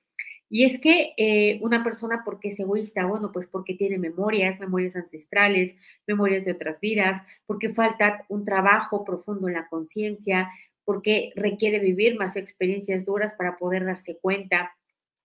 Y 0.50 0.64
es 0.64 0.78
que 0.78 1.14
eh, 1.16 1.58
una 1.62 1.82
persona, 1.82 2.22
¿por 2.24 2.38
qué 2.38 2.48
es 2.48 2.60
egoísta? 2.60 3.06
Bueno, 3.06 3.32
pues 3.32 3.46
porque 3.46 3.74
tiene 3.74 3.98
memorias, 3.98 4.60
memorias 4.60 4.94
ancestrales, 4.94 5.74
memorias 6.06 6.44
de 6.44 6.52
otras 6.52 6.78
vidas, 6.80 7.22
porque 7.46 7.70
falta 7.72 8.24
un 8.28 8.44
trabajo 8.44 9.04
profundo 9.04 9.48
en 9.48 9.54
la 9.54 9.68
conciencia, 9.68 10.50
porque 10.84 11.32
requiere 11.34 11.78
vivir 11.78 12.16
más 12.16 12.36
experiencias 12.36 13.04
duras 13.04 13.34
para 13.34 13.56
poder 13.56 13.84
darse 13.84 14.18
cuenta. 14.18 14.76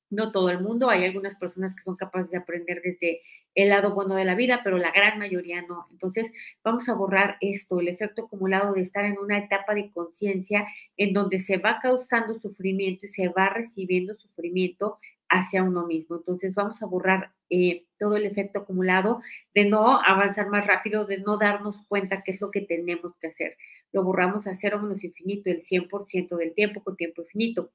No 0.09 0.31
todo 0.31 0.49
el 0.49 0.61
mundo, 0.61 0.89
hay 0.89 1.05
algunas 1.05 1.35
personas 1.35 1.75
que 1.75 1.83
son 1.83 1.95
capaces 1.95 2.31
de 2.31 2.37
aprender 2.37 2.81
desde 2.81 3.21
el 3.55 3.69
lado 3.69 3.93
bueno 3.93 4.15
de 4.15 4.25
la 4.25 4.35
vida, 4.35 4.61
pero 4.63 4.77
la 4.77 4.91
gran 4.91 5.19
mayoría 5.19 5.61
no. 5.63 5.87
Entonces, 5.91 6.31
vamos 6.63 6.87
a 6.89 6.93
borrar 6.93 7.37
esto, 7.41 7.79
el 7.79 7.87
efecto 7.87 8.25
acumulado 8.25 8.73
de 8.73 8.81
estar 8.81 9.05
en 9.05 9.17
una 9.17 9.37
etapa 9.37 9.73
de 9.73 9.89
conciencia 9.91 10.65
en 10.97 11.13
donde 11.13 11.39
se 11.39 11.57
va 11.57 11.79
causando 11.81 12.39
sufrimiento 12.39 13.05
y 13.05 13.09
se 13.09 13.29
va 13.29 13.49
recibiendo 13.49 14.15
sufrimiento 14.15 14.97
hacia 15.29 15.63
uno 15.63 15.85
mismo. 15.85 16.17
Entonces, 16.17 16.55
vamos 16.55 16.81
a 16.81 16.85
borrar 16.85 17.31
eh, 17.49 17.85
todo 17.97 18.17
el 18.17 18.25
efecto 18.25 18.59
acumulado 18.59 19.21
de 19.53 19.69
no 19.69 19.99
avanzar 20.01 20.49
más 20.49 20.65
rápido, 20.67 21.05
de 21.05 21.19
no 21.19 21.37
darnos 21.37 21.81
cuenta 21.87 22.23
qué 22.23 22.31
es 22.31 22.41
lo 22.41 22.51
que 22.51 22.61
tenemos 22.61 23.17
que 23.17 23.27
hacer. 23.27 23.57
Lo 23.91 24.03
borramos 24.03 24.47
a 24.47 24.55
cero 24.55 24.79
menos 24.81 25.03
infinito 25.03 25.49
el 25.49 25.63
100% 25.63 26.37
del 26.37 26.53
tiempo 26.53 26.83
con 26.83 26.95
tiempo 26.95 27.23
infinito. 27.23 27.71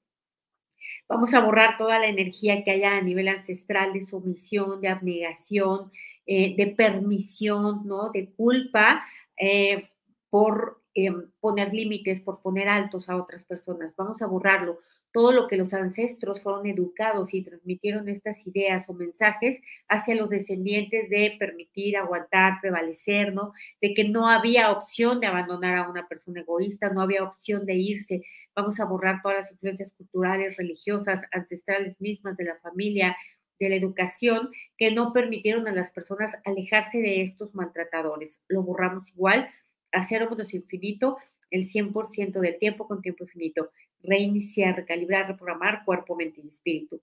Vamos 1.09 1.35
a 1.35 1.41
borrar 1.41 1.77
toda 1.77 1.99
la 1.99 2.07
energía 2.07 2.65
que 2.65 2.71
haya 2.71 2.97
a 2.97 3.03
nivel 3.03 3.29
ancestral 3.29 3.93
de 3.93 4.07
sumisión, 4.07 4.81
de 4.81 4.89
abnegación, 4.89 5.93
eh, 6.27 6.57
de 6.57 6.69
permisión, 6.69 7.87
¿no? 7.87 8.11
De 8.11 8.31
culpa 8.31 9.05
eh, 9.39 9.91
por 10.31 10.81
em, 10.95 11.31
poner 11.41 11.75
límites, 11.75 12.23
por 12.23 12.41
poner 12.41 12.69
altos 12.69 13.09
a 13.11 13.17
otras 13.17 13.45
personas. 13.45 13.95
Vamos 13.97 14.23
a 14.23 14.27
borrarlo 14.27 14.79
todo 15.15 15.31
lo 15.31 15.47
que 15.47 15.57
los 15.57 15.73
ancestros 15.73 16.43
fueron 16.43 16.67
educados 16.67 17.33
y 17.35 17.43
transmitieron 17.43 18.09
estas 18.09 18.45
ideas 18.49 18.85
o 18.89 18.95
mensajes 18.95 19.61
hacia 19.89 20.17
los 20.17 20.29
descendientes 20.29 21.09
de 21.09 21.37
permitir, 21.39 21.97
aguantar, 21.97 22.55
prevalecer, 22.61 23.33
¿no? 23.33 23.53
De 23.81 23.95
que 23.95 24.09
no 24.09 24.29
había 24.29 24.73
opción 24.73 25.21
de 25.21 25.29
abandonar 25.29 25.77
a 25.77 25.89
una 25.89 26.09
persona 26.09 26.41
egoísta, 26.41 26.89
no 26.89 27.01
había 27.01 27.23
opción 27.23 27.65
de 27.65 27.75
irse. 27.75 28.25
Vamos 28.57 28.79
a 28.81 28.85
borrar 28.85 29.21
todas 29.23 29.39
las 29.39 29.53
influencias 29.53 29.93
culturales, 29.97 30.57
religiosas, 30.57 31.23
ancestrales 31.33 32.01
mismas 32.01 32.37
de 32.37 32.45
la 32.45 32.57
familia, 32.57 33.17
de 33.59 33.69
la 33.69 33.77
educación, 33.77 34.51
que 34.77 34.93
no 34.93 35.13
permitieron 35.13 35.69
a 35.69 35.73
las 35.73 35.91
personas 35.91 36.35
alejarse 36.45 36.99
de 36.99 37.23
estos 37.23 37.55
maltratadores. 37.55 38.41
Lo 38.49 38.63
borramos 38.63 39.09
igual 39.09 39.49
a 39.93 40.03
cero 40.03 40.29
infinito 40.53 41.19
el 41.51 41.69
100% 41.69 42.41
del 42.41 42.59
tiempo 42.59 42.89
con 42.89 43.01
tiempo 43.01 43.25
infinito 43.25 43.71
reiniciar, 44.05 44.77
recalibrar, 44.77 45.29
reprogramar 45.29 45.85
cuerpo, 45.85 46.15
mente 46.15 46.41
y 46.45 46.49
espíritu. 46.49 47.01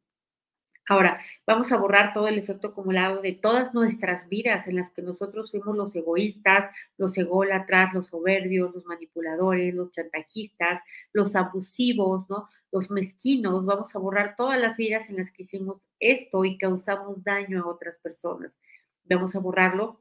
Ahora, 0.90 1.22
vamos 1.46 1.72
a 1.72 1.78
borrar 1.78 2.14
todo 2.14 2.28
el 2.28 2.38
efecto 2.40 2.70
acumulado 2.70 3.22
de 3.22 3.34
todas 3.34 3.74
nuestras 3.74 4.28
vidas 4.28 4.68
en 4.68 4.76
las 4.76 4.92
que 4.92 5.02
nosotros 5.02 5.52
fuimos 5.52 5.78
los 5.78 5.96
egoístas, 5.96 6.70
los 6.98 7.18
ególatras, 7.18 7.94
los 7.94 8.08
soberbios, 8.08 8.74
los 8.74 8.86
manipuladores, 8.86 9.74
los 9.74 9.92
chantajistas, 9.92 10.82
los 11.14 11.36
abusivos. 11.36 12.26
Los 12.74 12.90
mezquinos. 12.90 13.66
Vamos 13.66 13.94
a 13.94 14.00
borrar 14.00 14.36
todas 14.38 14.58
las 14.58 14.78
vidas 14.78 15.10
en 15.10 15.18
las 15.18 15.30
que 15.32 15.44
hicimos 15.44 15.82
esto 16.00 16.46
y 16.46 16.58
causamos 16.58 17.22
daño 17.22 17.62
a 17.62 17.68
otras 17.68 17.98
personas. 18.00 18.54
Vamos 19.04 19.36
a 19.36 19.40
borrarlo 19.40 20.00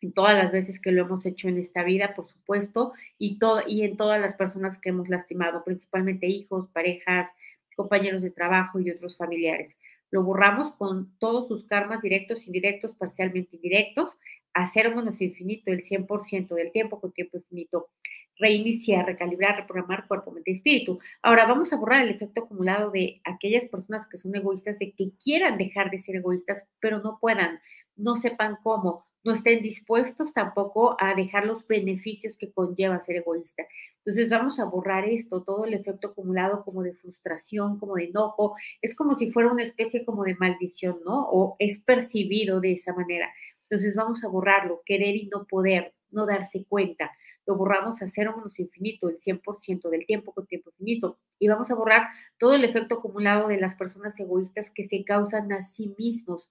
en 0.00 0.12
todas 0.12 0.36
las 0.36 0.52
veces 0.52 0.80
que 0.80 0.92
lo 0.92 1.02
hemos 1.02 1.24
hecho 1.24 1.48
en 1.48 1.58
esta 1.58 1.82
vida, 1.82 2.14
por 2.14 2.26
supuesto, 2.26 2.92
y, 3.18 3.38
todo, 3.38 3.62
y 3.66 3.82
en 3.82 3.96
todas 3.96 4.20
las 4.20 4.34
personas 4.36 4.78
que 4.78 4.90
hemos 4.90 5.08
lastimado, 5.08 5.64
principalmente 5.64 6.26
hijos, 6.26 6.68
parejas, 6.68 7.30
compañeros 7.74 8.22
de 8.22 8.30
trabajo 8.30 8.80
y 8.80 8.90
otros 8.90 9.16
familiares. 9.16 9.76
Lo 10.10 10.22
borramos 10.22 10.74
con 10.74 11.16
todos 11.18 11.48
sus 11.48 11.64
karmas 11.64 12.00
directos, 12.00 12.46
indirectos, 12.46 12.94
parcialmente 12.96 13.56
indirectos, 13.56 14.10
a 14.52 14.66
cero 14.66 14.92
menos 14.94 15.20
infinito, 15.20 15.72
el 15.72 15.82
100% 15.82 16.54
del 16.54 16.70
tiempo 16.70 17.00
con 17.00 17.12
tiempo 17.12 17.36
infinito. 17.36 17.88
Reiniciar, 18.36 19.06
recalibrar, 19.06 19.56
reprogramar 19.56 20.06
cuerpo, 20.06 20.32
mente 20.32 20.52
y 20.52 20.54
espíritu. 20.54 20.98
Ahora 21.22 21.46
vamos 21.46 21.72
a 21.72 21.76
borrar 21.76 22.02
el 22.02 22.10
efecto 22.10 22.42
acumulado 22.42 22.90
de 22.90 23.20
aquellas 23.24 23.66
personas 23.66 24.06
que 24.06 24.16
son 24.16 24.34
egoístas, 24.34 24.78
de 24.78 24.92
que 24.92 25.12
quieran 25.22 25.58
dejar 25.58 25.90
de 25.90 25.98
ser 25.98 26.16
egoístas, 26.16 26.64
pero 26.80 27.00
no 27.00 27.18
puedan, 27.20 27.60
no 27.96 28.16
sepan 28.16 28.56
cómo, 28.62 29.06
no 29.24 29.32
estén 29.32 29.62
dispuestos 29.62 30.32
tampoco 30.32 30.96
a 31.00 31.14
dejar 31.14 31.46
los 31.46 31.66
beneficios 31.66 32.36
que 32.36 32.52
conlleva 32.52 33.00
ser 33.00 33.16
egoísta. 33.16 33.64
Entonces 34.04 34.30
vamos 34.30 34.60
a 34.60 34.64
borrar 34.64 35.08
esto, 35.08 35.42
todo 35.42 35.64
el 35.64 35.74
efecto 35.74 36.08
acumulado 36.08 36.62
como 36.64 36.82
de 36.82 36.94
frustración, 36.94 37.78
como 37.78 37.94
de 37.94 38.04
enojo, 38.04 38.54
es 38.82 38.94
como 38.94 39.16
si 39.16 39.30
fuera 39.30 39.50
una 39.50 39.62
especie 39.62 40.04
como 40.04 40.24
de 40.24 40.36
maldición, 40.36 41.00
¿no? 41.04 41.26
O 41.30 41.56
es 41.58 41.80
percibido 41.80 42.60
de 42.60 42.72
esa 42.72 42.92
manera. 42.94 43.32
Entonces 43.70 43.94
vamos 43.96 44.22
a 44.24 44.28
borrarlo, 44.28 44.82
querer 44.84 45.16
y 45.16 45.26
no 45.28 45.46
poder, 45.46 45.94
no 46.10 46.26
darse 46.26 46.64
cuenta. 46.68 47.10
Lo 47.46 47.56
borramos 47.56 48.00
a 48.02 48.06
cero 48.06 48.34
menos 48.36 48.58
infinito, 48.58 49.08
el 49.08 49.18
100% 49.20 49.90
del 49.90 50.06
tiempo 50.06 50.32
con 50.32 50.46
tiempo 50.46 50.70
infinito. 50.70 51.18
Y 51.38 51.48
vamos 51.48 51.70
a 51.70 51.74
borrar 51.74 52.08
todo 52.38 52.54
el 52.54 52.64
efecto 52.64 52.96
acumulado 52.96 53.48
de 53.48 53.58
las 53.58 53.74
personas 53.74 54.18
egoístas 54.18 54.70
que 54.70 54.86
se 54.86 55.04
causan 55.04 55.52
a 55.52 55.62
sí 55.62 55.94
mismos, 55.98 56.48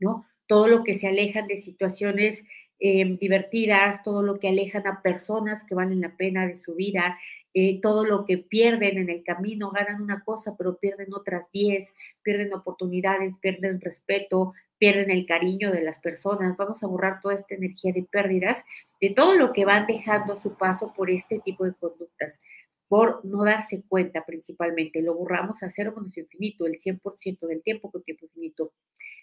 ¿no? 0.00 0.26
Todo 0.52 0.68
lo 0.68 0.84
que 0.84 0.98
se 0.98 1.08
alejan 1.08 1.46
de 1.46 1.62
situaciones 1.62 2.44
em, 2.78 3.16
divertidas, 3.16 4.02
todo 4.02 4.22
lo 4.22 4.38
que 4.38 4.48
alejan 4.48 4.86
a 4.86 5.00
personas 5.00 5.64
que 5.64 5.74
valen 5.74 6.02
la 6.02 6.14
pena 6.14 6.46
de 6.46 6.56
su 6.56 6.74
vida, 6.74 7.18
eh, 7.54 7.80
todo 7.80 8.04
lo 8.04 8.26
que 8.26 8.36
pierden 8.36 8.98
en 8.98 9.08
el 9.08 9.24
camino, 9.24 9.70
ganan 9.70 10.02
una 10.02 10.22
cosa, 10.22 10.54
pero 10.58 10.76
pierden 10.76 11.14
otras 11.14 11.50
diez, 11.54 11.94
pierden 12.20 12.52
oportunidades, 12.52 13.38
pierden 13.38 13.80
respeto, 13.80 14.52
pierden 14.76 15.10
el 15.10 15.24
cariño 15.24 15.72
de 15.72 15.84
las 15.84 15.98
personas. 16.00 16.58
Vamos 16.58 16.82
a 16.82 16.86
borrar 16.86 17.22
toda 17.22 17.36
esta 17.36 17.54
energía 17.54 17.94
de 17.94 18.02
pérdidas, 18.02 18.62
de 19.00 19.08
todo 19.08 19.34
lo 19.34 19.54
que 19.54 19.64
van 19.64 19.86
dejando 19.86 20.34
a 20.34 20.42
su 20.42 20.58
paso 20.58 20.92
por 20.94 21.08
este 21.08 21.38
tipo 21.38 21.64
de 21.64 21.72
conductas, 21.72 22.38
por 22.92 23.24
no 23.24 23.42
darse 23.42 23.82
cuenta 23.88 24.22
principalmente. 24.26 25.00
Lo 25.00 25.14
borramos 25.14 25.62
a 25.62 25.70
cero 25.70 25.94
menos 25.96 26.14
infinito, 26.18 26.66
el 26.66 26.78
100% 26.78 27.46
del 27.46 27.62
tiempo 27.62 27.90
con 27.90 28.02
tiempo 28.02 28.26
infinito 28.26 28.72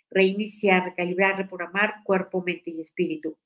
reiniciar, 0.09 0.85
recalibrar, 0.85 1.37
reprogramar 1.37 1.97
cuerpo, 2.03 2.41
mente 2.41 2.71
y 2.71 2.81
espíritu. 2.81 3.37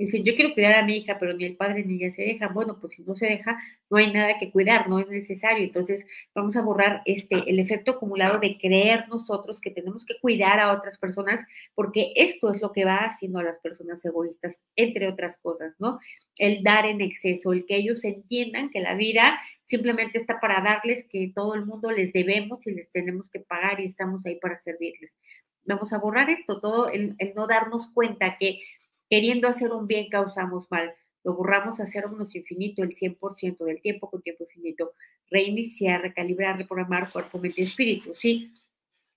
Me 0.00 0.06
dicen, 0.06 0.24
yo 0.24 0.34
quiero 0.34 0.54
cuidar 0.54 0.76
a 0.76 0.82
mi 0.82 0.96
hija, 0.96 1.18
pero 1.20 1.34
ni 1.34 1.44
el 1.44 1.56
padre 1.56 1.84
ni 1.84 1.96
ella 1.96 2.10
se 2.10 2.22
dejan. 2.22 2.54
Bueno, 2.54 2.78
pues 2.80 2.94
si 2.94 3.02
no 3.02 3.14
se 3.16 3.26
deja, 3.26 3.60
no 3.90 3.98
hay 3.98 4.10
nada 4.10 4.38
que 4.38 4.50
cuidar, 4.50 4.88
no 4.88 4.98
es 4.98 5.06
necesario. 5.08 5.62
Entonces, 5.62 6.06
vamos 6.34 6.56
a 6.56 6.62
borrar 6.62 7.02
este, 7.04 7.50
el 7.50 7.58
efecto 7.58 7.90
acumulado 7.90 8.38
de 8.38 8.56
creer 8.56 9.06
nosotros 9.10 9.60
que 9.60 9.70
tenemos 9.70 10.06
que 10.06 10.18
cuidar 10.18 10.58
a 10.58 10.72
otras 10.72 10.96
personas, 10.96 11.44
porque 11.74 12.14
esto 12.16 12.50
es 12.50 12.62
lo 12.62 12.72
que 12.72 12.86
va 12.86 12.96
haciendo 12.96 13.40
a 13.40 13.42
las 13.42 13.58
personas 13.58 14.02
egoístas, 14.02 14.58
entre 14.74 15.06
otras 15.06 15.36
cosas, 15.36 15.74
¿no? 15.78 15.98
El 16.38 16.62
dar 16.62 16.86
en 16.86 17.02
exceso, 17.02 17.52
el 17.52 17.66
que 17.66 17.76
ellos 17.76 18.02
entiendan 18.02 18.70
que 18.70 18.80
la 18.80 18.94
vida 18.94 19.38
simplemente 19.64 20.18
está 20.18 20.40
para 20.40 20.62
darles, 20.62 21.04
que 21.10 21.30
todo 21.34 21.54
el 21.54 21.66
mundo 21.66 21.90
les 21.90 22.14
debemos 22.14 22.66
y 22.66 22.70
les 22.70 22.90
tenemos 22.90 23.28
que 23.28 23.40
pagar 23.40 23.80
y 23.80 23.88
estamos 23.88 24.24
ahí 24.24 24.36
para 24.36 24.58
servirles. 24.62 25.12
Vamos 25.66 25.92
a 25.92 25.98
borrar 25.98 26.30
esto, 26.30 26.58
todo 26.58 26.88
el, 26.88 27.16
el 27.18 27.34
no 27.34 27.46
darnos 27.46 27.88
cuenta 27.92 28.38
que 28.40 28.60
queriendo 29.10 29.48
hacer 29.48 29.72
un 29.72 29.86
bien 29.86 30.08
causamos 30.08 30.70
mal. 30.70 30.94
Lo 31.24 31.34
borramos 31.34 31.80
a 31.80 31.86
cero 31.86 32.08
menos 32.08 32.34
infinito 32.34 32.82
el 32.82 32.96
100% 32.96 33.64
del 33.64 33.82
tiempo 33.82 34.08
con 34.08 34.22
tiempo 34.22 34.44
infinito. 34.44 34.92
Reiniciar, 35.30 36.00
recalibrar, 36.00 36.56
reprogramar 36.56 37.10
cuerpo, 37.12 37.38
mente 37.38 37.60
y 37.60 37.64
espíritu. 37.64 38.14
Sí, 38.14 38.54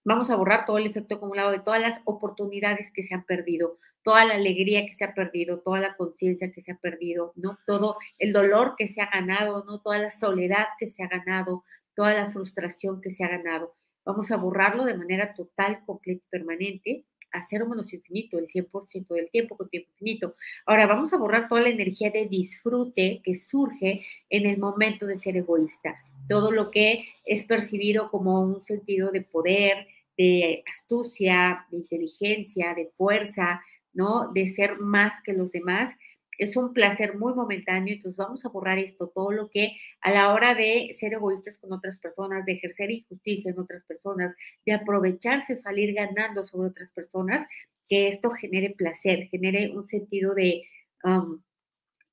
vamos 0.04 0.30
a 0.30 0.36
borrar 0.36 0.66
todo 0.66 0.80
el 0.80 0.88
efecto 0.88 1.16
acumulado 1.16 1.52
de 1.52 1.60
todas 1.60 1.80
las 1.80 2.02
oportunidades 2.06 2.92
que 2.92 3.04
se 3.04 3.14
han 3.14 3.24
perdido, 3.24 3.80
toda 4.04 4.26
la 4.26 4.34
alegría 4.34 4.86
que 4.86 4.96
se 4.96 5.06
ha 5.06 5.14
perdido, 5.14 5.62
toda 5.62 5.80
la 5.80 5.96
conciencia 5.96 6.52
que 6.52 6.62
se 6.62 6.74
ha 6.74 6.78
perdido, 6.78 7.32
¿no? 7.36 7.58
Todo 7.66 7.98
el 8.20 8.34
dolor 8.34 8.76
que 8.78 8.88
se 8.88 9.02
ha 9.02 9.10
ganado, 9.10 9.64
¿no? 9.64 9.80
Toda 9.80 10.00
la 10.00 10.12
soledad 10.12 10.68
que 10.78 10.90
se 10.90 11.04
ha 11.04 11.08
ganado, 11.08 11.64
toda 11.96 12.14
la 12.14 12.32
frustración 12.32 13.00
que 13.00 13.12
se 13.12 13.24
ha 13.24 13.30
ganado. 13.30 13.76
Vamos 14.06 14.32
a 14.32 14.38
borrarlo 14.38 14.84
de 14.84 14.98
manera 14.98 15.34
total, 15.34 15.86
completa 15.86 16.22
y 16.26 16.30
permanente 16.30 17.06
a 17.34 17.44
cero 17.44 17.68
menos 17.68 17.92
infinito, 17.92 18.38
el 18.38 18.48
100% 18.48 19.08
del 19.16 19.30
tiempo 19.30 19.58
con 19.58 19.70
tiempo 19.70 19.90
infinito. 19.92 20.36
Ahora 20.66 20.88
vamos 20.88 21.12
a 21.14 21.18
borrar 21.18 21.50
toda 21.50 21.62
la 21.62 21.70
energía 21.70 22.12
de 22.12 22.28
disfrute 22.28 23.22
que 23.24 23.36
surge 23.36 24.06
en 24.30 24.46
el 24.46 24.58
momento 24.58 25.06
de 25.06 25.18
ser 25.18 25.36
egoísta. 25.36 25.96
Todo 26.30 26.52
lo 26.52 26.72
que 26.72 27.06
es 27.26 27.44
percibido 27.44 28.10
como 28.10 28.42
un 28.42 28.64
sentido 28.66 29.12
de 29.12 29.22
poder, 29.22 29.88
de 30.18 30.64
astucia, 30.70 31.66
de 31.72 31.78
inteligencia, 31.78 32.74
de 32.74 32.90
fuerza, 32.96 33.62
¿no? 33.94 34.32
De 34.32 34.48
ser 34.48 34.80
más 34.80 35.22
que 35.24 35.34
los 35.34 35.52
demás 35.52 35.94
es 36.38 36.56
un 36.58 36.74
placer 36.74 37.16
muy 37.18 37.34
momentáneo, 37.34 37.94
entonces 37.94 38.18
vamos 38.18 38.46
a 38.46 38.50
borrar 38.50 38.80
esto, 38.80 39.12
todo 39.14 39.32
lo 39.32 39.50
que 39.50 39.78
a 40.02 40.12
la 40.12 40.34
hora 40.34 40.56
de 40.56 40.96
ser 40.98 41.14
egoístas 41.14 41.58
con 41.58 41.74
otras 41.74 41.98
personas, 41.98 42.46
de 42.46 42.54
ejercer 42.54 42.92
injusticia 42.92 43.52
en 43.52 43.60
otras 43.60 43.84
personas, 43.84 44.34
de 44.66 44.74
aprovecharse 44.74 45.54
o 45.54 45.58
salir 45.58 45.94
ganando 45.94 46.46
sobre 46.46 46.70
otras 46.70 46.92
personas, 46.92 47.48
que 47.88 48.08
esto 48.08 48.30
genere 48.32 48.72
placer, 48.72 49.28
genere 49.30 49.72
un 49.76 49.88
sentido 49.88 50.34
de 50.34 50.64
um, 51.04 51.42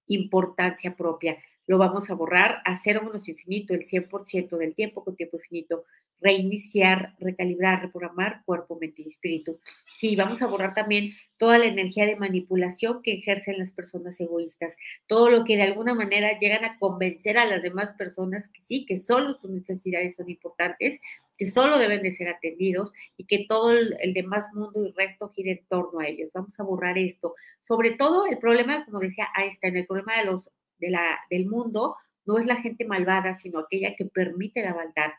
importancia 0.06 0.94
propia. 0.96 1.38
Lo 1.70 1.78
vamos 1.78 2.10
a 2.10 2.14
borrar 2.14 2.62
a 2.64 2.74
cero 2.82 3.00
menos 3.04 3.28
infinito 3.28 3.74
el 3.74 3.86
100% 3.86 4.58
del 4.58 4.74
tiempo 4.74 5.04
con 5.04 5.14
tiempo 5.14 5.36
infinito 5.36 5.84
reiniciar, 6.20 7.14
recalibrar, 7.20 7.80
reprogramar 7.80 8.42
cuerpo, 8.44 8.76
mente 8.80 9.02
y 9.02 9.06
espíritu. 9.06 9.60
Sí, 9.94 10.16
vamos 10.16 10.42
a 10.42 10.48
borrar 10.48 10.74
también 10.74 11.12
toda 11.38 11.58
la 11.58 11.66
energía 11.66 12.06
de 12.06 12.16
manipulación 12.16 13.02
que 13.02 13.12
ejercen 13.12 13.56
las 13.56 13.70
personas 13.70 14.18
egoístas, 14.18 14.74
todo 15.06 15.30
lo 15.30 15.44
que 15.44 15.56
de 15.56 15.62
alguna 15.62 15.94
manera 15.94 16.36
llegan 16.40 16.64
a 16.64 16.76
convencer 16.76 17.38
a 17.38 17.46
las 17.46 17.62
demás 17.62 17.92
personas 17.92 18.48
que 18.48 18.62
sí, 18.66 18.84
que 18.84 18.98
solo 18.98 19.34
sus 19.34 19.52
necesidades 19.52 20.16
son 20.16 20.28
importantes, 20.28 21.00
que 21.38 21.46
solo 21.46 21.78
deben 21.78 22.02
de 22.02 22.12
ser 22.12 22.30
atendidos 22.30 22.92
y 23.16 23.26
que 23.26 23.46
todo 23.48 23.70
el, 23.70 24.12
demás 24.12 24.46
mundo 24.52 24.84
y 24.84 24.90
resto 24.90 25.30
gire 25.30 25.52
en 25.52 25.64
torno 25.68 26.00
a 26.00 26.08
ellos. 26.08 26.32
Vamos 26.34 26.58
a 26.58 26.64
borrar 26.64 26.98
esto. 26.98 27.36
Sobre 27.62 27.92
todo 27.92 28.26
el 28.26 28.38
problema, 28.38 28.84
como 28.84 28.98
decía 28.98 29.28
en 29.62 29.76
el 29.76 29.86
problema 29.86 30.18
de 30.18 30.24
los, 30.24 30.50
del 30.80 31.46
mundo 31.46 31.96
no 32.26 32.38
es 32.38 32.46
la 32.46 32.56
gente 32.56 32.84
malvada, 32.84 33.36
sino 33.36 33.60
aquella 33.60 33.94
que 33.96 34.04
permite 34.04 34.62
la 34.62 34.74
maldad 34.74 35.10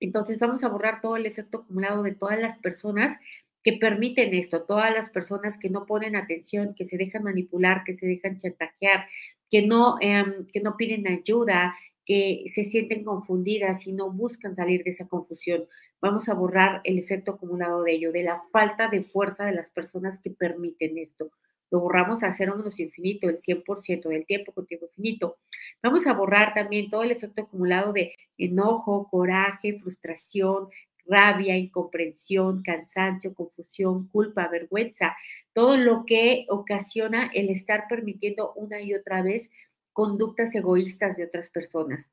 entonces 0.00 0.38
vamos 0.38 0.64
a 0.64 0.68
borrar 0.68 1.00
todo 1.00 1.16
el 1.16 1.26
efecto 1.26 1.58
acumulado 1.58 2.02
de 2.02 2.12
todas 2.12 2.40
las 2.40 2.58
personas 2.58 3.18
que 3.62 3.74
permiten 3.74 4.32
esto, 4.34 4.62
todas 4.62 4.92
las 4.92 5.10
personas 5.10 5.58
que 5.58 5.68
no 5.68 5.84
ponen 5.84 6.16
atención, 6.16 6.74
que 6.74 6.86
se 6.86 6.96
dejan 6.96 7.22
manipular, 7.22 7.84
que 7.84 7.94
se 7.94 8.06
dejan 8.06 8.38
chantajear, 8.38 9.06
que 9.50 9.66
no, 9.66 9.98
em, 10.00 10.46
que 10.46 10.60
no 10.60 10.76
piden 10.78 11.06
ayuda, 11.06 11.74
que 12.06 12.44
se 12.48 12.64
sienten 12.64 13.04
confundidas 13.04 13.86
y 13.86 13.92
no 13.92 14.10
buscan 14.10 14.56
salir 14.56 14.82
de 14.82 14.90
esa 14.90 15.06
confusión. 15.06 15.66
Vamos 16.00 16.28
a 16.30 16.34
borrar 16.34 16.80
el 16.84 16.98
efecto 16.98 17.32
acumulado 17.32 17.82
de 17.82 17.92
ello, 17.92 18.12
de 18.12 18.22
la 18.24 18.42
falta 18.50 18.88
de 18.88 19.04
fuerza 19.04 19.44
de 19.44 19.52
las 19.52 19.70
personas 19.70 20.18
que 20.20 20.30
permiten 20.30 20.96
esto 20.96 21.30
lo 21.70 21.80
borramos 21.80 22.22
a 22.22 22.32
cero 22.32 22.56
menos 22.56 22.78
infinito, 22.80 23.28
el 23.28 23.40
100% 23.40 24.08
del 24.08 24.26
tiempo 24.26 24.52
con 24.52 24.66
tiempo 24.66 24.86
infinito. 24.86 25.38
Vamos 25.82 26.06
a 26.06 26.14
borrar 26.14 26.54
también 26.54 26.90
todo 26.90 27.02
el 27.02 27.12
efecto 27.12 27.42
acumulado 27.42 27.92
de 27.92 28.14
enojo, 28.38 29.08
coraje, 29.10 29.78
frustración, 29.78 30.68
rabia, 31.06 31.56
incomprensión, 31.56 32.62
cansancio, 32.62 33.34
confusión, 33.34 34.08
culpa, 34.08 34.48
vergüenza, 34.48 35.16
todo 35.52 35.76
lo 35.76 36.04
que 36.06 36.46
ocasiona 36.48 37.30
el 37.34 37.50
estar 37.50 37.86
permitiendo 37.88 38.52
una 38.54 38.80
y 38.80 38.94
otra 38.94 39.22
vez 39.22 39.50
conductas 39.92 40.54
egoístas 40.54 41.16
de 41.16 41.24
otras 41.24 41.50
personas. 41.50 42.10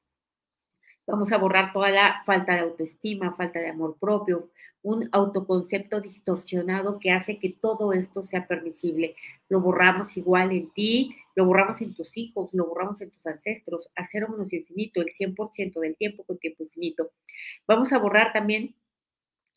Vamos 1.08 1.32
a 1.32 1.38
borrar 1.38 1.72
toda 1.72 1.90
la 1.90 2.22
falta 2.26 2.54
de 2.54 2.60
autoestima, 2.60 3.34
falta 3.34 3.60
de 3.60 3.70
amor 3.70 3.96
propio, 3.98 4.44
un 4.82 5.08
autoconcepto 5.14 6.02
distorsionado 6.02 7.00
que 7.00 7.12
hace 7.12 7.40
que 7.40 7.50
todo 7.50 7.94
esto 7.94 8.24
sea 8.24 8.46
permisible. 8.46 9.16
Lo 9.48 9.62
borramos 9.62 10.18
igual 10.18 10.52
en 10.52 10.70
ti, 10.72 11.16
lo 11.34 11.46
borramos 11.46 11.82
en 11.82 11.94
tus 11.94 12.16
hijos, 12.18 12.50
lo 12.54 12.68
borramos 12.68 13.00
en 13.00 13.12
tus 13.12 13.26
ancestros, 13.26 13.90
a 13.96 14.04
cero 14.04 14.28
menos 14.30 14.52
infinito, 14.52 15.02
el 15.02 15.14
100% 15.14 15.80
del 15.80 15.96
tiempo 15.96 16.24
con 16.24 16.38
tiempo 16.40 16.64
infinito. 16.64 17.12
Vamos 17.66 17.94
a 17.94 18.00
borrar 18.00 18.34
también 18.34 18.76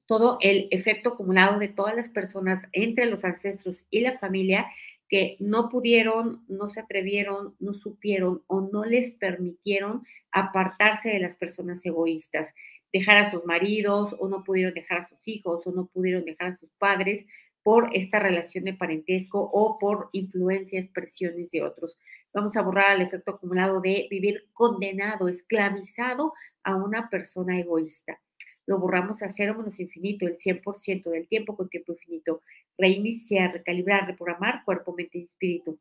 todo 0.07 0.39
el 0.41 0.69
efecto 0.71 1.11
acumulado 1.11 1.59
de 1.59 1.69
todas 1.69 1.97
las 1.97 2.09
personas 2.11 2.65
entre 2.73 3.07
los 3.07 3.25
ancestros 3.25 3.85
y 3.91 4.01
la 4.01 4.19
familia 4.19 4.67
que 5.11 5.37
no 5.41 5.69
pudieron, 5.69 6.45
no 6.49 6.71
se 6.71 6.81
atrevieron, 6.81 7.57
no 7.59 7.75
supieron 7.75 8.43
o 8.47 8.61
no 8.61 8.85
les 8.85 9.11
permitieron 9.11 10.07
apartarse 10.31 11.11
de 11.11 11.19
las 11.19 11.37
personas 11.37 11.85
egoístas 11.85 12.55
dejar 12.93 13.19
a 13.19 13.31
sus 13.31 13.45
maridos 13.45 14.17
o 14.19 14.29
no 14.29 14.43
pudieron 14.45 14.75
dejar 14.75 14.99
a 14.99 15.09
sus 15.09 15.19
hijos 15.27 15.67
o 15.67 15.73
no 15.73 15.87
pudieron 15.87 16.25
dejar 16.25 16.53
a 16.53 16.57
sus 16.57 16.71
padres 16.79 17.25
por 17.63 17.91
esta 17.93 18.19
relación 18.19 18.65
de 18.65 18.75
parentesco 18.75 19.51
o 19.53 19.79
por 19.79 20.09
influencias, 20.13 20.89
presiones 20.89 21.51
de 21.51 21.63
otros. 21.63 21.99
Vamos 22.33 22.57
a 22.57 22.63
borrar 22.63 22.97
el 22.97 23.03
efecto 23.03 23.33
acumulado 23.33 23.81
de 23.81 24.07
vivir 24.11 24.49
condenado, 24.53 25.29
esclavizado 25.29 26.33
a 26.63 26.77
una 26.77 27.11
persona 27.11 27.59
egoísta. 27.59 28.21
Lo 28.67 28.79
borramos 28.79 29.23
a 29.23 29.31
cero 29.31 29.55
menos 29.57 29.79
infinito, 29.81 30.27
el 30.27 30.39
100% 30.39 31.11
del 31.11 31.27
tiempo 31.29 31.57
con 31.57 31.69
tiempo 31.69 31.93
infinito. 31.93 32.41
Reiniciar, 32.81 33.53
recalibrar, 33.53 34.07
reprogramar 34.07 34.65
cuerpo, 34.65 34.95
mente 34.95 35.19
y 35.19 35.25
espíritu. 35.25 35.79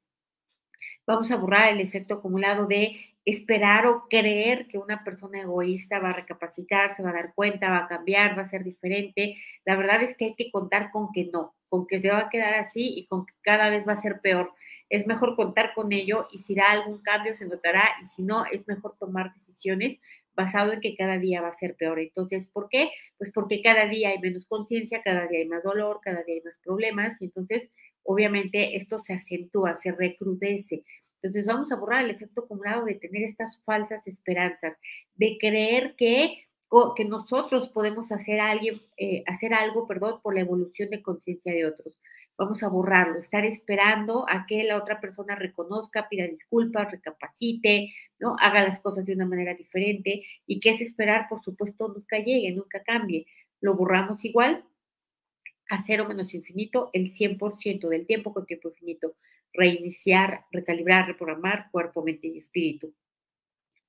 Vamos 1.08 1.32
a 1.32 1.38
borrar 1.38 1.70
el 1.70 1.82
efecto 1.82 2.16
acumulado 2.16 2.68
de 2.68 2.96
esperar 3.26 3.86
o 3.86 4.08
creer 4.10 4.68
que 4.68 4.78
una 4.78 5.04
persona 5.04 5.42
egoísta 5.42 6.00
va 6.00 6.12
a 6.12 6.14
recapacitar, 6.14 6.96
se 6.96 7.04
va 7.04 7.10
a 7.10 7.14
dar 7.14 7.34
cuenta, 7.34 7.70
va 7.70 7.80
a 7.80 7.88
cambiar, 7.88 8.38
va 8.38 8.44
a 8.44 8.50
ser 8.50 8.64
diferente. 8.64 9.36
La 9.66 9.76
verdad 9.76 10.02
es 10.04 10.16
que 10.16 10.26
hay 10.26 10.36
que 10.36 10.52
contar 10.52 10.92
con 10.92 11.12
que 11.12 11.30
no, 11.32 11.56
con 11.70 11.88
que 11.88 12.02
se 12.02 12.10
va 12.10 12.20
a 12.20 12.30
quedar 12.30 12.54
así 12.56 12.94
y 12.96 13.08
con 13.08 13.26
que 13.26 13.34
cada 13.42 13.70
vez 13.70 13.88
va 13.88 13.94
a 13.94 14.02
ser 14.02 14.22
peor. 14.22 14.54
Es 14.90 15.06
mejor 15.06 15.36
contar 15.36 15.74
con 15.76 15.92
ello 15.92 16.28
y 16.32 16.40
si 16.40 16.56
da 16.56 16.72
algún 16.72 17.02
cambio 17.02 17.36
se 17.36 17.48
notará 17.48 17.84
y 18.04 18.08
si 18.08 18.24
no, 18.24 18.46
es 18.46 18.68
mejor 18.68 18.96
tomar 19.00 19.34
decisiones 19.36 20.00
basado 20.40 20.72
en 20.72 20.80
que 20.80 20.96
cada 20.96 21.18
día 21.18 21.42
va 21.42 21.50
a 21.50 21.54
ser 21.54 21.76
peor. 21.76 22.00
Entonces, 22.00 22.48
¿por 22.48 22.70
qué? 22.70 22.92
Pues 23.18 23.30
porque 23.34 23.62
cada 23.62 23.88
día 23.88 24.10
hay 24.10 24.20
menos 24.20 24.46
conciencia, 24.46 25.02
cada 25.04 25.28
día 25.28 25.40
hay 25.40 25.48
más 25.50 25.64
dolor, 25.64 26.00
cada 26.02 26.24
día 26.24 26.36
hay 26.36 26.42
más 26.42 26.58
problemas 26.64 27.22
y 27.22 27.26
entonces 27.26 27.70
obviamente 28.04 28.78
esto 28.78 29.00
se 29.00 29.14
acentúa, 29.14 29.76
se 29.76 29.92
recrudece. 29.92 30.86
Entonces 31.16 31.46
vamos 31.46 31.74
a 31.74 31.76
borrar 31.76 32.06
el 32.06 32.12
efecto 32.12 32.44
acumulado 32.44 32.86
de 32.86 32.96
tener 32.96 33.24
estas 33.24 33.62
falsas 33.66 34.08
esperanzas, 34.08 34.78
de 35.16 35.38
creer 35.38 35.96
que, 35.98 36.46
que 36.96 37.04
nosotros 37.04 37.68
podemos 37.68 38.14
hacer, 38.14 38.40
alguien, 38.40 38.82
eh, 38.96 39.24
hacer 39.28 39.54
algo 39.54 39.88
perdón, 39.88 40.22
por 40.24 40.34
la 40.36 40.42
evolución 40.42 40.90
de 40.90 41.02
conciencia 41.02 41.52
de 41.52 41.66
otros. 41.66 41.94
Vamos 42.40 42.64
a 42.64 42.70
borrarlo, 42.70 43.20
estar 43.20 43.46
esperando 43.46 44.26
a 44.30 44.46
que 44.48 44.64
la 44.64 44.78
otra 44.78 45.02
persona 45.02 45.36
reconozca, 45.36 46.08
pida 46.08 46.26
disculpas, 46.26 46.90
recapacite, 46.90 47.94
¿no? 48.18 48.38
haga 48.40 48.64
las 48.64 48.80
cosas 48.80 49.06
de 49.06 49.14
una 49.14 49.26
manera 49.26 49.54
diferente 49.54 50.24
y 50.48 50.62
que 50.62 50.70
es 50.70 50.80
esperar, 50.80 51.28
por 51.28 51.44
supuesto, 51.44 51.90
nunca 51.90 52.18
llegue, 52.20 52.52
nunca 52.54 52.82
cambie. 52.82 53.28
Lo 53.60 53.76
borramos 53.76 54.24
igual 54.24 54.64
a 55.70 55.84
cero 55.84 56.06
menos 56.08 56.34
infinito 56.34 56.90
el 56.94 57.12
100% 57.12 57.90
del 57.90 58.08
tiempo 58.08 58.34
con 58.34 58.46
tiempo 58.46 58.70
infinito 58.70 59.16
reiniciar, 59.52 60.46
recalibrar, 60.52 61.08
reprogramar 61.08 61.70
cuerpo, 61.72 62.04
mente 62.04 62.28
y 62.28 62.38
espíritu. 62.38 62.94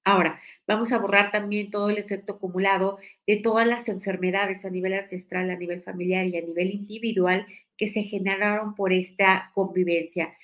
Ahora, 0.04 0.40
vamos 0.66 0.92
a 0.92 0.98
borrar 0.98 1.30
también 1.30 1.70
todo 1.70 1.90
el 1.90 1.98
efecto 1.98 2.34
acumulado 2.34 2.98
de 3.26 3.36
todas 3.36 3.66
las 3.66 3.88
enfermedades 3.88 4.64
a 4.64 4.70
nivel 4.70 4.94
ancestral, 4.94 5.50
a 5.50 5.56
nivel 5.56 5.82
familiar 5.82 6.26
y 6.26 6.36
a 6.38 6.42
nivel 6.42 6.70
individual 6.70 7.46
que 7.76 7.88
se 7.88 8.02
generaron 8.02 8.74
por 8.74 8.92
esta 8.92 9.50
convivencia, 9.54 10.34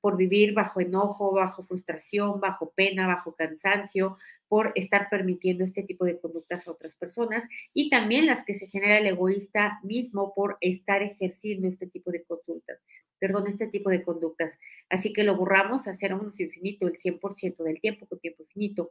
por 0.00 0.16
vivir 0.16 0.54
bajo 0.54 0.80
enojo, 0.80 1.32
bajo 1.32 1.62
frustración, 1.62 2.40
bajo 2.40 2.72
pena, 2.74 3.06
bajo 3.06 3.34
cansancio, 3.34 4.18
por 4.48 4.72
estar 4.74 5.08
permitiendo 5.10 5.64
este 5.64 5.82
tipo 5.82 6.04
de 6.04 6.18
conductas 6.18 6.66
a 6.66 6.72
otras 6.72 6.96
personas 6.96 7.44
y 7.72 7.90
también 7.90 8.26
las 8.26 8.44
que 8.44 8.54
se 8.54 8.66
genera 8.66 8.98
el 8.98 9.06
egoísta 9.06 9.80
mismo 9.82 10.34
por 10.34 10.58
estar 10.60 11.02
ejerciendo 11.02 11.68
este 11.68 11.86
tipo 11.86 12.10
de 12.10 12.22
consultas 12.24 12.78
perdón, 13.22 13.46
este 13.46 13.68
tipo 13.68 13.88
de 13.88 14.02
conductas. 14.02 14.58
Así 14.88 15.12
que 15.12 15.22
lo 15.22 15.36
borramos 15.36 15.86
a 15.86 15.94
cero 15.94 16.18
menos 16.18 16.40
infinito, 16.40 16.88
el 16.88 16.98
100% 16.98 17.62
del 17.62 17.80
tiempo 17.80 18.04
con 18.06 18.18
tiempo 18.18 18.42
infinito. 18.42 18.90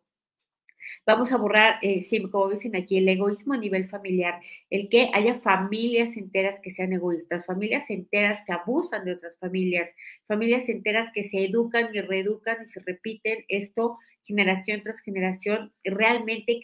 Vamos 1.06 1.32
a 1.32 1.38
borrar, 1.38 1.80
eh, 1.82 2.06
como 2.32 2.50
dicen 2.50 2.76
aquí, 2.76 2.98
el 2.98 3.10
egoísmo 3.10 3.54
a 3.54 3.58
nivel 3.58 3.88
familiar, 3.88 4.42
el 4.70 4.90
que 4.90 5.10
haya 5.14 5.40
familias 5.40 6.18
enteras 6.18 6.60
que 6.62 6.72
sean 6.72 6.94
egoístas, 6.94 7.46
familias 7.46 7.90
enteras 7.90 8.42
que 8.46 8.54
abusan 8.54 9.06
de 9.06 9.14
otras 9.14 9.38
familias, 9.38 9.90
familias 10.26 10.70
enteras 10.70 11.10
que 11.14 11.24
se 11.24 11.46
educan 11.46 11.90
y 11.94 12.02
reeducan 12.02 12.58
y 12.64 12.68
se 12.68 12.80
repiten 12.82 13.46
esto 13.48 13.98
generación 14.24 14.82
tras 14.84 15.02
generación, 15.02 15.74
realmente 15.84 16.60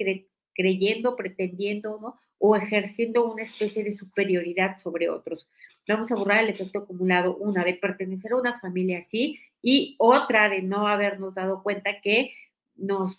creyendo, 0.54 1.16
pretendiendo, 1.16 2.00
¿no? 2.02 2.16
O 2.40 2.56
ejerciendo 2.56 3.32
una 3.32 3.44
especie 3.44 3.84
de 3.84 3.92
superioridad 3.92 4.78
sobre 4.78 5.10
otros. 5.10 5.48
Vamos 5.88 6.12
a 6.12 6.16
borrar 6.16 6.44
el 6.44 6.50
efecto 6.50 6.80
acumulado, 6.80 7.36
una 7.38 7.64
de 7.64 7.74
pertenecer 7.74 8.34
a 8.34 8.38
una 8.38 8.60
familia 8.60 9.00
así 9.00 9.40
y 9.62 9.96
otra 9.98 10.50
de 10.50 10.62
no 10.62 10.88
habernos 10.88 11.34
dado 11.34 11.64
cuenta 11.64 12.02
que 12.02 12.32
nos 12.76 13.18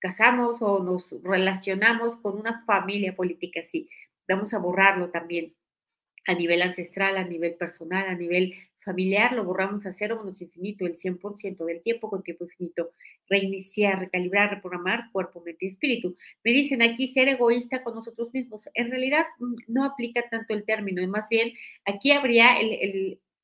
casamos 0.00 0.60
o 0.60 0.82
nos 0.82 1.10
relacionamos 1.22 2.16
con 2.16 2.38
una 2.38 2.64
familia 2.64 3.14
política 3.14 3.60
así. 3.60 3.88
Vamos 4.28 4.54
a 4.54 4.58
borrarlo 4.58 5.10
también 5.10 5.54
a 6.26 6.34
nivel 6.34 6.62
ancestral, 6.62 7.16
a 7.16 7.24
nivel 7.24 7.54
personal, 7.54 8.08
a 8.08 8.14
nivel 8.14 8.54
familiar, 8.80 9.32
lo 9.32 9.44
borramos 9.44 9.84
a 9.86 9.92
cero 9.92 10.18
menos 10.18 10.40
infinito, 10.40 10.86
el 10.86 10.96
100% 10.96 11.64
del 11.64 11.82
tiempo 11.82 12.08
con 12.08 12.22
tiempo 12.22 12.44
infinito 12.44 12.92
reiniciar, 13.28 14.00
recalibrar, 14.00 14.50
reprogramar 14.50 15.10
cuerpo, 15.12 15.40
mente 15.40 15.66
y 15.66 15.68
espíritu. 15.68 16.16
Me 16.42 16.52
dicen 16.52 16.82
aquí 16.82 17.12
ser 17.12 17.28
egoísta 17.28 17.84
con 17.84 17.94
nosotros 17.94 18.32
mismos. 18.32 18.68
En 18.74 18.90
realidad 18.90 19.26
mm, 19.38 19.54
no 19.68 19.84
aplica 19.84 20.28
tanto 20.28 20.52
el 20.54 20.64
término, 20.64 21.06
más 21.08 21.28
bien 21.28 21.52
aquí 21.84 22.10
habría 22.10 22.56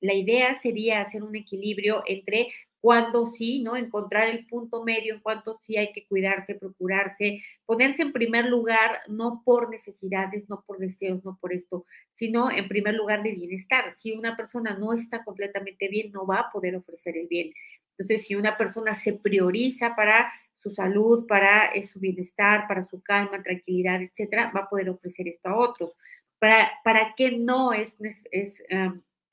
la 0.01 0.13
idea 0.13 0.61
sería 0.61 1.01
hacer 1.01 1.23
un 1.23 1.35
equilibrio 1.37 2.03
entre 2.07 2.49
cuando 2.87 3.27
sí, 3.27 3.65
¿no? 3.65 3.75
Encontrar 3.75 4.29
el 4.29 4.47
punto 4.47 4.85
medio 4.85 5.13
en 5.13 5.19
cuanto 5.19 5.59
sí 5.67 5.77
hay 5.77 5.91
que 5.91 6.07
cuidarse, 6.07 6.55
procurarse, 6.55 7.43
ponerse 7.65 8.03
en 8.03 8.13
primer 8.13 8.45
lugar, 8.45 9.01
no 9.09 9.43
por 9.45 9.71
necesidades, 9.71 10.49
no 10.49 10.63
por 10.65 10.79
deseos, 10.79 11.25
no 11.25 11.37
por 11.41 11.53
esto, 11.53 11.85
sino 12.15 12.49
en 12.49 12.69
primer 12.69 12.95
lugar 12.95 13.25
de 13.25 13.33
bienestar. 13.33 13.93
Si 13.97 14.13
una 14.13 14.37
persona 14.37 14.79
no 14.79 14.93
está 14.93 15.25
completamente 15.25 15.89
bien, 15.89 16.13
no 16.13 16.29
va 16.29 16.39
a 16.39 16.53
poder 16.53 16.77
ofrecer 16.77 17.17
el 17.17 17.27
bien. 17.27 17.53
Entonces, 17.99 18.25
si 18.25 18.37
una 18.37 18.57
persona 18.57 18.95
se 18.95 19.15
prioriza 19.15 19.97
para 19.97 20.33
su 20.57 20.71
salud, 20.71 21.27
para 21.27 21.73
eh, 21.73 21.83
su 21.83 21.99
bienestar, 21.99 22.69
para 22.69 22.85
su 22.85 23.03
calma, 23.03 23.43
tranquilidad, 23.43 24.01
etcétera, 24.01 24.53
va 24.55 24.61
a 24.61 24.69
poder 24.69 24.91
ofrecer 24.91 25.27
esto 25.27 25.49
a 25.49 25.57
otros. 25.57 25.97
¿Para, 26.39 26.71
para 26.85 27.15
qué 27.17 27.37
no 27.37 27.73
es, 27.73 27.97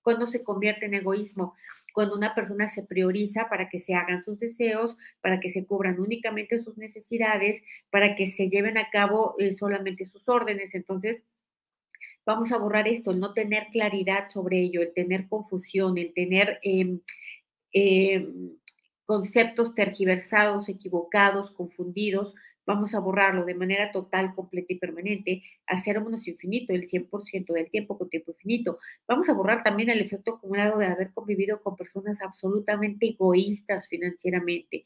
cuando 0.03 0.27
se 0.27 0.43
convierte 0.43 0.85
en 0.85 0.93
egoísmo? 0.93 1.55
Cuando 1.93 2.15
una 2.15 2.35
persona 2.35 2.67
se 2.67 2.83
prioriza 2.83 3.49
para 3.49 3.69
que 3.69 3.79
se 3.79 3.95
hagan 3.95 4.23
sus 4.23 4.39
deseos, 4.39 4.95
para 5.21 5.39
que 5.39 5.49
se 5.49 5.65
cubran 5.65 5.99
únicamente 5.99 6.59
sus 6.59 6.77
necesidades, 6.77 7.63
para 7.89 8.15
que 8.15 8.27
se 8.27 8.49
lleven 8.49 8.77
a 8.77 8.89
cabo 8.89 9.35
eh, 9.39 9.53
solamente 9.53 10.05
sus 10.05 10.29
órdenes. 10.29 10.75
Entonces, 10.75 11.23
vamos 12.25 12.51
a 12.51 12.57
borrar 12.57 12.87
esto, 12.87 13.11
el 13.11 13.19
no 13.19 13.33
tener 13.33 13.67
claridad 13.71 14.29
sobre 14.29 14.59
ello, 14.59 14.81
el 14.81 14.93
tener 14.93 15.27
confusión, 15.27 15.97
el 15.97 16.13
tener 16.13 16.59
eh, 16.63 18.27
conceptos 19.05 19.75
tergiversados, 19.75 20.69
equivocados, 20.69 21.51
confundidos, 21.51 22.33
vamos 22.65 22.93
a 22.93 22.99
borrarlo 22.99 23.45
de 23.45 23.55
manera 23.55 23.91
total, 23.91 24.33
completa 24.35 24.73
y 24.73 24.79
permanente, 24.79 25.43
hacer 25.67 25.99
menos 26.01 26.27
infinito, 26.27 26.73
el 26.73 26.87
100% 26.87 27.53
del 27.53 27.69
tiempo 27.69 27.97
con 27.97 28.09
tiempo 28.09 28.31
infinito. 28.31 28.79
Vamos 29.07 29.29
a 29.29 29.33
borrar 29.33 29.63
también 29.63 29.89
el 29.89 30.01
efecto 30.01 30.35
acumulado 30.35 30.77
de 30.77 30.85
haber 30.87 31.11
convivido 31.11 31.61
con 31.61 31.75
personas 31.75 32.21
absolutamente 32.21 33.07
egoístas 33.07 33.87
financieramente, 33.87 34.85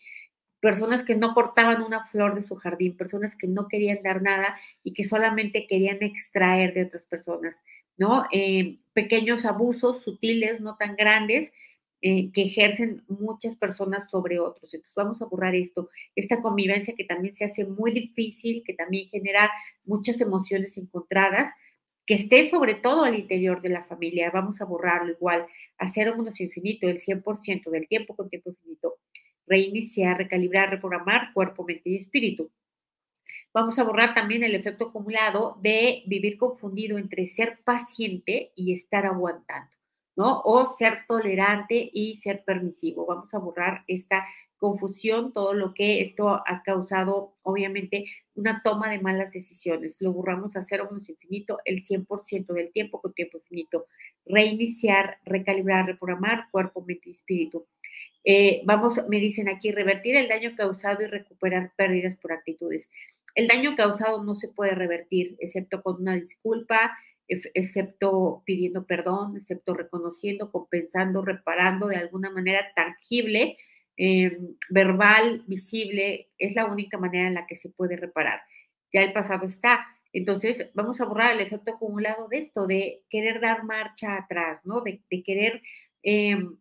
personas 0.59 1.03
que 1.03 1.15
no 1.15 1.33
cortaban 1.33 1.81
una 1.81 2.05
flor 2.07 2.35
de 2.35 2.41
su 2.41 2.55
jardín, 2.55 2.97
personas 2.97 3.35
que 3.35 3.47
no 3.47 3.67
querían 3.67 4.01
dar 4.03 4.21
nada 4.21 4.57
y 4.83 4.93
que 4.93 5.03
solamente 5.03 5.67
querían 5.67 6.01
extraer 6.01 6.73
de 6.73 6.83
otras 6.83 7.05
personas, 7.05 7.55
¿no? 7.97 8.25
Eh, 8.31 8.77
pequeños 8.93 9.45
abusos 9.45 10.01
sutiles, 10.03 10.59
no 10.61 10.75
tan 10.77 10.95
grandes, 10.95 11.51
eh, 12.01 12.31
que 12.31 12.43
ejercen 12.43 13.03
muchas 13.07 13.55
personas 13.55 14.09
sobre 14.11 14.39
otros. 14.39 14.71
Entonces 14.73 14.93
vamos 14.95 15.21
a 15.21 15.25
borrar 15.25 15.55
esto, 15.55 15.89
esta 16.15 16.41
convivencia 16.41 16.93
que 16.95 17.03
también 17.03 17.35
se 17.35 17.45
hace 17.45 17.65
muy 17.65 17.91
difícil, 17.91 18.63
que 18.63 18.73
también 18.73 19.09
genera 19.09 19.51
muchas 19.83 20.21
emociones 20.21 20.77
encontradas, 20.77 21.51
que 22.05 22.13
esté 22.13 22.49
sobre 22.49 22.75
todo 22.75 23.03
al 23.03 23.15
interior 23.15 23.61
de 23.61 23.69
la 23.69 23.83
familia. 23.83 24.29
Vamos 24.31 24.61
a 24.61 24.65
borrarlo 24.65 25.11
igual, 25.11 25.47
hacer 25.79 26.11
un 26.11 26.19
menos 26.19 26.39
infinito, 26.39 26.87
el 26.87 27.01
100% 27.01 27.71
del 27.71 27.87
tiempo 27.87 28.15
con 28.15 28.29
tiempo 28.29 28.51
infinito. 28.51 28.99
Reiniciar, 29.47 30.17
recalibrar, 30.17 30.69
reprogramar 30.69 31.33
cuerpo, 31.33 31.63
mente 31.63 31.89
y 31.89 31.95
espíritu. 31.97 32.51
Vamos 33.53 33.79
a 33.79 33.83
borrar 33.83 34.13
también 34.13 34.43
el 34.43 34.53
efecto 34.53 34.89
acumulado 34.89 35.57
de 35.61 36.03
vivir 36.05 36.37
confundido 36.37 36.99
entre 36.99 37.25
ser 37.25 37.59
paciente 37.63 38.51
y 38.55 38.71
estar 38.71 39.05
aguantando. 39.07 39.76
¿No? 40.17 40.41
O 40.43 40.75
ser 40.77 41.05
tolerante 41.07 41.89
y 41.93 42.17
ser 42.17 42.43
permisivo. 42.43 43.05
Vamos 43.05 43.33
a 43.33 43.37
borrar 43.37 43.83
esta 43.87 44.25
confusión, 44.57 45.31
todo 45.31 45.53
lo 45.53 45.75
que 45.75 46.01
esto 46.01 46.29
ha 46.29 46.63
causado, 46.63 47.35
obviamente, 47.43 48.05
una 48.33 48.63
toma 48.63 48.89
de 48.89 48.99
malas 48.99 49.31
decisiones. 49.31 49.95
Lo 49.99 50.11
borramos 50.11 50.55
a 50.55 50.65
cero 50.65 50.89
menos 50.91 51.07
infinito 51.07 51.59
el 51.63 51.83
100% 51.83 52.47
del 52.47 52.71
tiempo 52.71 52.99
con 52.99 53.13
tiempo 53.13 53.37
infinito. 53.37 53.85
Reiniciar, 54.25 55.19
recalibrar, 55.23 55.85
reprogramar 55.85 56.49
cuerpo, 56.51 56.83
mente 56.83 57.09
y 57.09 57.13
espíritu. 57.13 57.67
Eh, 58.23 58.63
vamos, 58.65 58.99
me 59.07 59.19
dicen 59.19 59.47
aquí, 59.47 59.71
revertir 59.71 60.15
el 60.15 60.27
daño 60.27 60.55
causado 60.57 61.03
y 61.03 61.05
recuperar 61.05 61.73
pérdidas 61.77 62.17
por 62.17 62.33
actitudes. 62.33 62.89
El 63.35 63.47
daño 63.47 63.75
causado 63.75 64.23
no 64.23 64.33
se 64.33 64.47
puede 64.47 64.73
revertir, 64.73 65.37
excepto 65.39 65.83
con 65.83 66.01
una 66.01 66.15
disculpa, 66.15 66.97
excepto 67.27 68.43
pidiendo 68.45 68.85
perdón, 68.85 69.37
excepto 69.37 69.73
reconociendo, 69.73 70.51
compensando, 70.51 71.23
reparando 71.23 71.87
de 71.87 71.97
alguna 71.97 72.29
manera 72.29 72.71
tangible, 72.75 73.57
em, 73.97 74.55
verbal, 74.69 75.43
visible, 75.47 76.29
es 76.37 76.53
la 76.55 76.65
única 76.65 76.97
manera 76.97 77.27
en 77.27 77.33
la 77.33 77.47
que 77.47 77.55
se 77.55 77.69
puede 77.69 77.97
reparar. 77.97 78.41
Ya 78.93 79.01
el 79.01 79.13
pasado 79.13 79.45
está. 79.45 79.85
Entonces, 80.13 80.69
vamos 80.73 81.01
a 81.01 81.05
borrar 81.05 81.33
el 81.33 81.41
efecto 81.41 81.73
acumulado 81.73 82.27
de 82.29 82.39
esto, 82.39 82.67
de 82.67 83.03
querer 83.09 83.39
dar 83.41 83.63
marcha 83.65 84.17
atrás, 84.17 84.61
¿no? 84.65 84.81
De, 84.81 85.01
querer 85.23 85.61
em, 86.03 86.57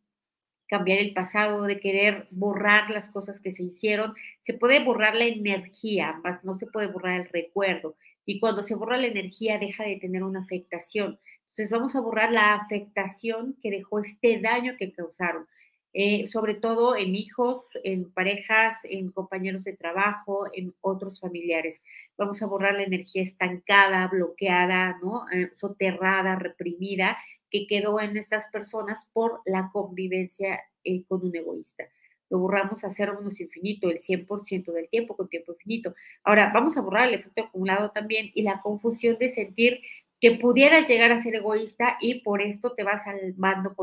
cambiar 0.69 0.99
el 0.99 1.15
pasado, 1.15 1.65
de 1.65 1.81
querer 1.81 2.29
borrar 2.31 2.91
las 2.91 3.09
cosas 3.11 3.41
que 3.41 3.53
se 3.53 3.63
hicieron. 3.63 4.15
Se 4.43 4.55
puede 4.55 4.83
borrar 4.85 5.15
la 5.15 5.27
energía, 5.27 6.21
más 6.25 6.45
no 6.45 6.55
se 6.55 6.67
puede 6.67 6.89
borrar 6.89 7.21
el 7.21 7.29
recuerdo 7.29 7.97
y 8.27 8.41
cuando 8.41 8.63
se 8.65 8.75
borra 8.75 8.99
la 8.99 9.07
energía 9.07 9.59
deja 9.59 9.85
de 9.85 9.97
tener 9.97 10.25
una 10.25 10.41
afectación. 10.41 11.19
Entonces 11.45 11.71
vamos 11.71 11.95
a 11.95 12.01
borrar 12.01 12.33
la 12.33 12.55
afectación 12.55 13.57
que 13.63 13.71
dejó 13.71 14.01
este 14.01 14.41
daño 14.41 14.75
que 14.79 14.93
causaron, 14.93 15.47
eh, 15.95 16.29
sobre 16.29 16.55
todo 16.55 16.97
en 16.97 17.15
hijos, 17.15 17.63
en 17.83 18.13
parejas, 18.13 18.75
en 18.85 19.11
compañeros 19.11 19.65
de 19.65 19.75
trabajo, 19.75 20.47
en 20.53 20.75
otros 20.83 21.21
familiares. 21.21 21.81
Vamos 22.19 22.43
a 22.43 22.47
borrar 22.47 22.75
la 22.75 22.83
energía 22.83 23.23
estancada, 23.23 24.07
bloqueada, 24.09 24.99
¿no? 25.03 25.25
Eh, 25.33 25.53
soterrada, 25.59 26.37
reprimida, 26.37 27.17
que 27.49 27.67
quedó 27.67 28.01
en 28.01 28.17
estas 28.19 28.47
personas 28.49 29.07
por 29.15 29.41
la 29.47 29.71
convivencia 29.73 30.61
eh, 30.85 31.05
con 31.09 31.25
un 31.25 31.35
egoísta 31.35 31.85
lo 32.31 32.39
borramos 32.39 32.85
a 32.85 32.91
cero 32.91 33.17
menos 33.19 33.41
infinito, 33.41 33.91
el 33.91 34.01
100% 34.01 34.73
del 34.73 34.89
tiempo 34.89 35.17
con 35.17 35.29
tiempo 35.29 35.53
infinito. 35.53 35.95
Ahora, 36.25 36.51
vamos 36.53 36.77
a 36.77 36.81
borrar 36.81 37.09
el 37.09 37.15
efecto 37.15 37.43
acumulado 37.43 37.91
también 37.91 38.31
y 38.35 38.43
la 38.43 38.61
confusión 38.61 39.17
de 39.19 39.33
sentir 39.33 39.81
que 40.21 40.33
pudieras 40.33 40.89
llegar 40.89 41.13
a 41.13 41.19
ser 41.19 41.35
egoísta 41.35 41.99
y 42.01 42.21
por 42.23 42.41
esto 42.41 42.73
te 42.73 42.83
vas 42.85 43.07
al 43.07 43.35
bando, 43.37 43.75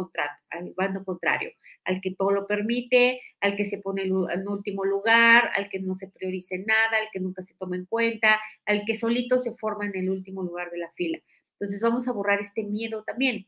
al 0.49 0.73
bando 0.75 1.03
contrario, 1.03 1.51
al 1.85 2.01
que 2.01 2.15
todo 2.15 2.31
lo 2.31 2.47
permite, 2.47 3.21
al 3.39 3.55
que 3.55 3.65
se 3.65 3.77
pone 3.77 4.03
en 4.03 4.47
último 4.47 4.83
lugar, 4.83 5.51
al 5.55 5.69
que 5.69 5.79
no 5.79 5.95
se 5.95 6.07
priorice 6.07 6.57
nada, 6.57 6.97
al 6.97 7.09
que 7.11 7.19
nunca 7.19 7.43
se 7.43 7.53
toma 7.53 7.75
en 7.75 7.85
cuenta, 7.85 8.41
al 8.65 8.83
que 8.85 8.95
solito 8.95 9.43
se 9.43 9.53
forma 9.53 9.85
en 9.85 9.95
el 9.95 10.09
último 10.09 10.41
lugar 10.41 10.71
de 10.71 10.79
la 10.79 10.89
fila. 10.91 11.19
Entonces 11.59 11.81
vamos 11.81 12.07
a 12.07 12.11
borrar 12.11 12.39
este 12.39 12.63
miedo 12.63 13.03
también 13.03 13.45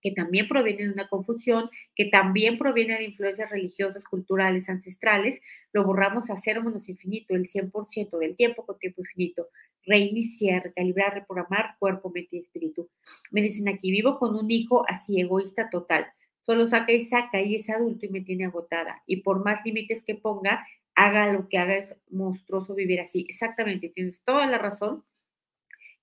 que 0.00 0.12
también 0.12 0.48
proviene 0.48 0.84
de 0.84 0.92
una 0.92 1.08
confusión, 1.08 1.70
que 1.94 2.06
también 2.06 2.58
proviene 2.58 2.96
de 2.96 3.04
influencias 3.04 3.50
religiosas, 3.50 4.04
culturales, 4.04 4.68
ancestrales, 4.68 5.40
lo 5.72 5.84
borramos 5.84 6.30
a 6.30 6.36
cero 6.36 6.62
menos 6.62 6.88
infinito, 6.88 7.34
el 7.34 7.48
100% 7.48 8.18
del 8.18 8.36
tiempo 8.36 8.64
con 8.64 8.78
tiempo 8.78 9.02
infinito. 9.02 9.48
Reiniciar, 9.84 10.64
recalibrar, 10.64 11.14
reprogramar 11.14 11.76
cuerpo, 11.78 12.10
mente 12.10 12.36
y 12.36 12.40
espíritu. 12.40 12.88
Me 13.30 13.42
dicen 13.42 13.68
aquí, 13.68 13.90
vivo 13.90 14.18
con 14.18 14.34
un 14.36 14.50
hijo 14.50 14.84
así 14.88 15.20
egoísta 15.20 15.68
total. 15.70 16.06
Solo 16.42 16.68
saca 16.68 16.92
y 16.92 17.04
saca 17.04 17.42
y 17.42 17.56
es 17.56 17.68
adulto 17.68 18.06
y 18.06 18.08
me 18.08 18.20
tiene 18.20 18.46
agotada. 18.46 19.02
Y 19.06 19.22
por 19.22 19.44
más 19.44 19.64
límites 19.64 20.02
que 20.04 20.14
ponga, 20.14 20.64
haga 20.94 21.32
lo 21.32 21.48
que 21.48 21.58
haga, 21.58 21.76
es 21.76 21.94
monstruoso 22.08 22.74
vivir 22.74 23.00
así. 23.00 23.26
Exactamente, 23.28 23.88
tienes 23.88 24.22
toda 24.22 24.46
la 24.46 24.58
razón. 24.58 25.04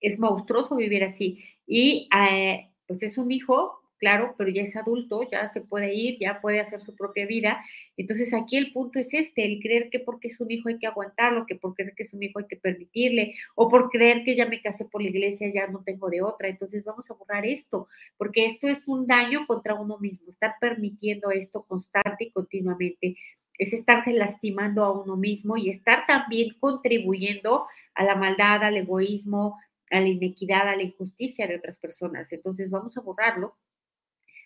Es 0.01 0.19
monstruoso 0.19 0.75
vivir 0.75 1.03
así. 1.03 1.43
Y 1.65 2.09
eh, 2.15 2.69
pues 2.85 3.01
es 3.03 3.17
un 3.17 3.31
hijo 3.31 3.82
claro, 4.03 4.35
pero 4.37 4.49
ya 4.49 4.63
es 4.63 4.75
adulto, 4.75 5.21
ya 5.31 5.47
se 5.49 5.61
puede 5.61 5.93
ir, 5.93 6.19
ya 6.19 6.41
puede 6.41 6.59
hacer 6.59 6.81
su 6.81 6.93
propia 6.93 7.25
vida. 7.25 7.63
Entonces 7.95 8.33
aquí 8.33 8.57
el 8.57 8.73
punto 8.73 8.99
es 8.99 9.13
este, 9.13 9.45
el 9.45 9.61
creer 9.61 9.89
que 9.89 10.01
porque 10.01 10.27
es 10.27 10.37
un 10.41 10.51
hijo 10.51 10.67
hay 10.67 10.77
que 10.77 10.87
aguantarlo, 10.87 11.45
que 11.45 11.55
por 11.55 11.73
creer 11.73 11.93
que 11.95 12.03
es 12.03 12.13
un 12.13 12.21
hijo 12.21 12.39
hay 12.39 12.47
que 12.47 12.57
permitirle, 12.57 13.35
o 13.55 13.69
por 13.69 13.89
creer 13.89 14.25
que 14.25 14.35
ya 14.35 14.45
me 14.45 14.61
casé 14.61 14.83
por 14.83 15.01
la 15.01 15.07
iglesia, 15.07 15.49
ya 15.53 15.67
no 15.67 15.83
tengo 15.85 16.09
de 16.09 16.21
otra. 16.21 16.49
Entonces 16.49 16.83
vamos 16.83 17.09
a 17.09 17.13
borrar 17.13 17.45
esto, 17.45 17.87
porque 18.17 18.45
esto 18.45 18.67
es 18.67 18.85
un 18.87 19.07
daño 19.07 19.47
contra 19.47 19.73
uno 19.73 19.97
mismo, 19.99 20.29
estar 20.29 20.55
permitiendo 20.59 21.31
esto 21.31 21.63
constante 21.63 22.25
y 22.25 22.31
continuamente 22.31 23.15
es 23.57 23.71
estarse 23.71 24.11
lastimando 24.11 24.83
a 24.83 24.91
uno 24.91 25.15
mismo 25.15 25.55
y 25.55 25.69
estar 25.69 26.05
también 26.07 26.57
contribuyendo 26.59 27.67
a 27.93 28.03
la 28.03 28.15
maldad, 28.15 28.63
al 28.63 28.75
egoísmo, 28.75 29.59
a 29.91 30.01
la 30.01 30.07
inequidad, 30.07 30.67
a 30.67 30.75
la 30.75 30.83
injusticia 30.83 31.47
de 31.47 31.55
otras 31.57 31.77
personas. 31.77 32.31
Entonces 32.33 32.69
vamos 32.69 32.97
a 32.97 33.01
borrarlo 33.01 33.55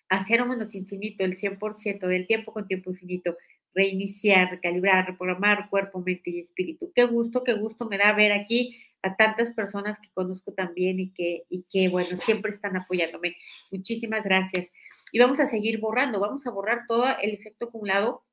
a 0.09 0.25
cero 0.25 0.45
menos 0.45 0.73
infinito, 0.75 1.23
el 1.23 1.37
100% 1.37 2.07
del 2.07 2.27
tiempo 2.27 2.53
con 2.53 2.67
tiempo 2.67 2.91
infinito, 2.91 3.37
reiniciar, 3.73 4.49
recalibrar, 4.49 5.05
reprogramar 5.07 5.69
cuerpo, 5.69 5.99
mente 5.99 6.31
y 6.31 6.39
espíritu. 6.39 6.91
Qué 6.95 7.03
gusto, 7.03 7.43
qué 7.43 7.53
gusto 7.53 7.85
me 7.85 7.97
da 7.97 8.13
ver 8.13 8.31
aquí 8.31 8.81
a 9.03 9.15
tantas 9.15 9.51
personas 9.51 9.99
que 9.99 10.09
conozco 10.13 10.53
también 10.53 10.99
y 10.99 11.11
que, 11.11 11.43
y 11.49 11.63
que, 11.69 11.87
bueno, 11.87 12.17
siempre 12.17 12.51
están 12.51 12.75
apoyándome. 12.75 13.37
Muchísimas 13.71 14.23
gracias. 14.23 14.69
Y 15.11 15.19
vamos 15.19 15.39
a 15.39 15.47
seguir 15.47 15.79
borrando, 15.79 16.19
vamos 16.19 16.45
a 16.47 16.51
borrar 16.51 16.85
todo 16.87 17.05
el 17.21 17.31
efecto 17.31 17.65
acumulado 17.65 18.23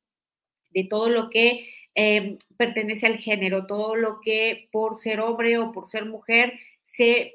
de 0.71 0.85
todo 0.85 1.09
lo 1.09 1.31
que 1.31 1.69
em, 1.95 2.37
pertenece 2.57 3.07
al 3.07 3.19
género, 3.19 3.67
todo 3.67 3.95
lo 3.97 4.21
que 4.21 4.69
por 4.73 4.99
ser 4.99 5.21
hombre 5.21 5.59
o 5.59 5.73
por 5.73 5.89
ser 5.89 6.05
mujer 6.07 6.55
se 6.93 7.35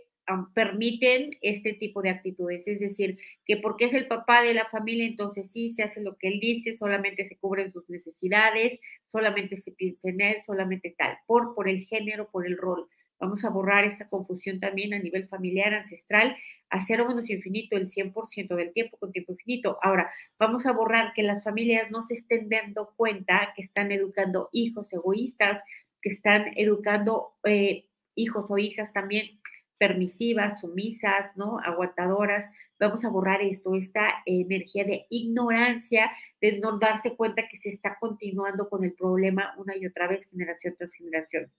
permiten 0.54 1.32
este 1.42 1.74
tipo 1.74 2.02
de 2.02 2.10
actitudes, 2.10 2.68
es 2.68 2.80
decir, 2.80 3.18
que 3.46 3.58
porque 3.58 3.86
es 3.86 3.94
el 3.94 4.08
papá 4.08 4.42
de 4.42 4.54
la 4.54 4.66
familia, 4.66 5.06
entonces 5.06 5.52
sí 5.52 5.70
se 5.70 5.84
hace 5.84 6.02
lo 6.02 6.18
que 6.18 6.28
él 6.28 6.40
dice, 6.40 6.76
solamente 6.76 7.26
se 7.26 7.38
cubren 7.38 7.72
sus 7.72 7.90
necesidades, 7.90 8.80
solamente 9.08 9.58
se 9.58 9.72
piensa 9.72 10.10
en 10.10 10.22
él, 10.22 10.38
solamente 10.46 10.94
tal, 10.98 11.18
por, 11.26 11.56
por 11.56 11.68
el 11.68 11.82
género, 11.82 12.30
por 12.30 12.46
el 12.46 12.58
rol. 12.58 12.88
Vamos 13.20 13.44
a 13.44 13.50
borrar 13.50 13.84
esta 13.84 14.08
confusión 14.08 14.60
también 14.60 14.94
a 14.94 15.00
nivel 15.00 15.28
familiar, 15.28 15.74
ancestral, 15.74 16.38
a 16.70 16.80
cero 16.80 17.06
menos 17.08 17.30
infinito 17.30 17.76
el 17.76 17.90
100% 17.90 18.56
del 18.56 18.72
tiempo 18.72 18.98
con 18.98 19.12
tiempo 19.12 19.34
infinito. 19.34 19.78
Ahora, 19.82 20.10
vamos 20.38 20.66
a 20.66 20.72
borrar 20.72 21.14
que 21.14 21.24
las 21.24 21.44
familias 21.44 21.92
no 21.92 22.04
se 22.04 22.14
estén 22.14 22.48
dando 22.48 22.94
cuenta 22.96 23.52
que 23.56 23.62
están 23.62 23.92
educando 23.92 24.50
hijos 24.54 24.94
egoístas, 24.94 25.62
que 26.02 26.10
están 26.10 26.54
educando 26.56 27.34
eh, 27.44 27.88
hijos 28.16 28.46
o 28.50 28.58
hijas 28.58 28.94
también 28.94 29.40
permisivas, 29.80 30.60
sumisas, 30.60 31.36
¿no? 31.36 31.58
Aguantadoras. 31.64 32.46
Vamos 32.80 33.04
a 33.06 33.10
borrar 33.10 33.42
esto, 33.42 33.74
esta 33.76 34.22
energía 34.26 34.84
de 34.84 35.08
ignorancia, 35.10 36.12
de 36.42 36.60
no 36.60 36.78
darse 36.78 37.16
cuenta 37.16 37.48
que 37.50 37.58
se 37.58 37.70
está 37.70 37.98
continuando 38.00 38.70
con 38.70 38.84
el 38.84 38.94
problema 38.94 39.56
una 39.58 39.76
y 39.76 39.86
otra 39.86 40.08
vez, 40.08 40.30
generación 40.30 40.76
tras 40.78 40.94
generación. 40.94 41.52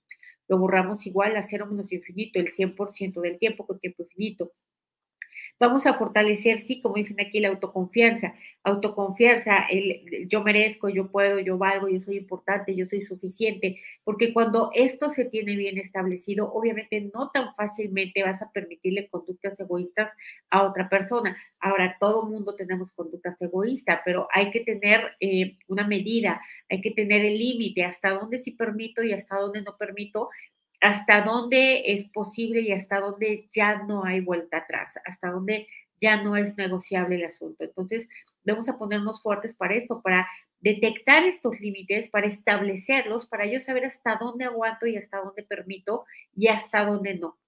Lo 0.46 0.58
borramos 0.58 1.06
igual 1.06 1.36
a 1.36 1.42
cero 1.42 1.66
menos 1.66 1.90
infinito, 1.92 2.38
el 2.38 2.52
100% 2.52 3.20
del 3.20 3.38
tiempo 3.38 3.66
con 3.66 3.80
tiempo 3.80 4.02
infinito. 4.02 4.52
Vamos 5.60 5.84
a 5.84 5.92
fortalecer, 5.92 6.56
sí, 6.56 6.80
como 6.80 6.94
dicen 6.94 7.20
aquí, 7.20 7.38
la 7.38 7.48
autoconfianza. 7.48 8.34
Autoconfianza, 8.64 9.66
el 9.68 10.26
yo 10.26 10.42
merezco, 10.42 10.88
yo 10.88 11.10
puedo, 11.10 11.38
yo 11.38 11.58
valgo, 11.58 11.86
yo 11.86 12.00
soy 12.00 12.16
importante, 12.16 12.74
yo 12.74 12.86
soy 12.86 13.02
suficiente, 13.02 13.78
porque 14.02 14.32
cuando 14.32 14.70
esto 14.74 15.10
se 15.10 15.26
tiene 15.26 15.54
bien 15.56 15.76
establecido, 15.76 16.50
obviamente 16.50 17.10
no 17.12 17.28
tan 17.30 17.54
fácilmente 17.54 18.22
vas 18.22 18.40
a 18.40 18.50
permitirle 18.50 19.08
conductas 19.08 19.60
egoístas 19.60 20.10
a 20.48 20.62
otra 20.62 20.88
persona. 20.88 21.36
Ahora, 21.60 21.94
todo 22.00 22.22
mundo 22.22 22.54
tenemos 22.54 22.90
conductas 22.92 23.40
egoístas, 23.42 24.00
pero 24.02 24.28
hay 24.32 24.50
que 24.50 24.60
tener 24.60 25.02
eh, 25.20 25.58
una 25.68 25.86
medida, 25.86 26.40
hay 26.70 26.80
que 26.80 26.92
tener 26.92 27.22
el 27.22 27.36
límite, 27.38 27.84
hasta 27.84 28.10
dónde 28.10 28.42
sí 28.42 28.52
permito 28.52 29.02
y 29.02 29.12
hasta 29.12 29.36
dónde 29.36 29.60
no 29.60 29.76
permito, 29.76 30.30
hasta 30.80 31.22
dónde 31.22 31.82
es 31.92 32.04
posible 32.10 32.60
y 32.60 32.72
hasta 32.72 33.00
dónde 33.00 33.48
ya 33.52 33.82
no 33.84 34.04
hay 34.04 34.20
vuelta 34.20 34.58
atrás, 34.58 34.94
hasta 35.04 35.30
dónde 35.30 35.68
ya 36.00 36.22
no 36.22 36.36
es 36.36 36.56
negociable 36.56 37.16
el 37.16 37.24
asunto. 37.24 37.64
Entonces, 37.64 38.08
vamos 38.44 38.68
a 38.68 38.78
ponernos 38.78 39.22
fuertes 39.22 39.54
para 39.54 39.74
esto, 39.74 40.00
para 40.00 40.26
detectar 40.60 41.24
estos 41.24 41.60
límites, 41.60 42.08
para 42.08 42.26
establecerlos, 42.26 43.26
para 43.26 43.46
yo 43.46 43.60
saber 43.60 43.84
hasta 43.84 44.16
dónde 44.16 44.46
aguanto 44.46 44.86
y 44.86 44.96
hasta 44.96 45.18
dónde 45.18 45.42
permito 45.42 46.04
y 46.34 46.48
hasta 46.48 46.84
dónde 46.84 47.14
no. 47.14 47.38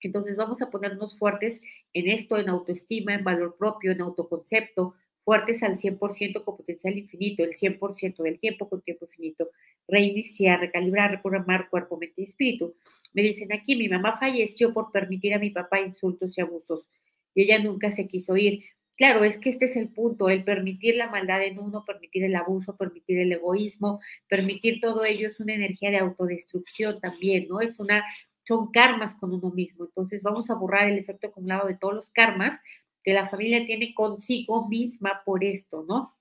Entonces, 0.00 0.36
vamos 0.36 0.62
a 0.62 0.70
ponernos 0.70 1.18
fuertes 1.18 1.60
en 1.92 2.08
esto, 2.08 2.38
en 2.38 2.48
autoestima, 2.48 3.14
en 3.14 3.24
valor 3.24 3.56
propio, 3.58 3.90
en 3.90 4.00
autoconcepto, 4.00 4.94
fuertes 5.28 5.62
al 5.62 5.76
100% 5.76 6.42
con 6.42 6.56
potencial 6.56 6.96
infinito, 6.96 7.44
el 7.44 7.54
100% 7.54 8.22
del 8.22 8.38
tiempo 8.38 8.66
con 8.66 8.80
tiempo 8.80 9.04
infinito, 9.04 9.50
reiniciar, 9.86 10.58
recalibrar, 10.58 11.10
reprogramar 11.10 11.68
cuerpo, 11.68 11.98
mente 11.98 12.22
y 12.22 12.24
espíritu. 12.24 12.76
Me 13.12 13.20
dicen 13.20 13.52
aquí, 13.52 13.76
mi 13.76 13.90
mamá 13.90 14.16
falleció 14.18 14.72
por 14.72 14.90
permitir 14.90 15.34
a 15.34 15.38
mi 15.38 15.50
papá 15.50 15.82
insultos 15.82 16.38
y 16.38 16.40
abusos 16.40 16.88
y 17.34 17.42
ella 17.42 17.58
nunca 17.58 17.90
se 17.90 18.08
quiso 18.08 18.38
ir. 18.38 18.64
Claro, 18.96 19.22
es 19.22 19.36
que 19.36 19.50
este 19.50 19.66
es 19.66 19.76
el 19.76 19.90
punto, 19.90 20.30
el 20.30 20.44
permitir 20.44 20.96
la 20.96 21.10
maldad 21.10 21.42
en 21.42 21.58
uno, 21.58 21.84
permitir 21.84 22.24
el 22.24 22.34
abuso, 22.34 22.78
permitir 22.78 23.18
el 23.18 23.30
egoísmo, 23.30 24.00
permitir 24.28 24.80
todo 24.80 25.04
ello 25.04 25.28
es 25.28 25.38
una 25.40 25.52
energía 25.52 25.90
de 25.90 25.98
autodestrucción 25.98 27.02
también, 27.02 27.48
¿no? 27.48 27.60
Es 27.60 27.78
una, 27.78 28.02
son 28.46 28.70
karmas 28.72 29.14
con 29.14 29.34
uno 29.34 29.50
mismo. 29.50 29.84
Entonces 29.84 30.22
vamos 30.22 30.48
a 30.48 30.54
borrar 30.54 30.88
el 30.88 30.96
efecto 30.96 31.26
acumulado 31.26 31.68
de 31.68 31.76
todos 31.76 31.92
los 31.92 32.08
karmas 32.12 32.58
que 33.02 33.12
la 33.12 33.28
familia 33.28 33.64
tiene 33.64 33.94
consigo 33.94 34.68
misma 34.68 35.22
por 35.24 35.44
esto, 35.44 35.84
¿no? 35.88 36.18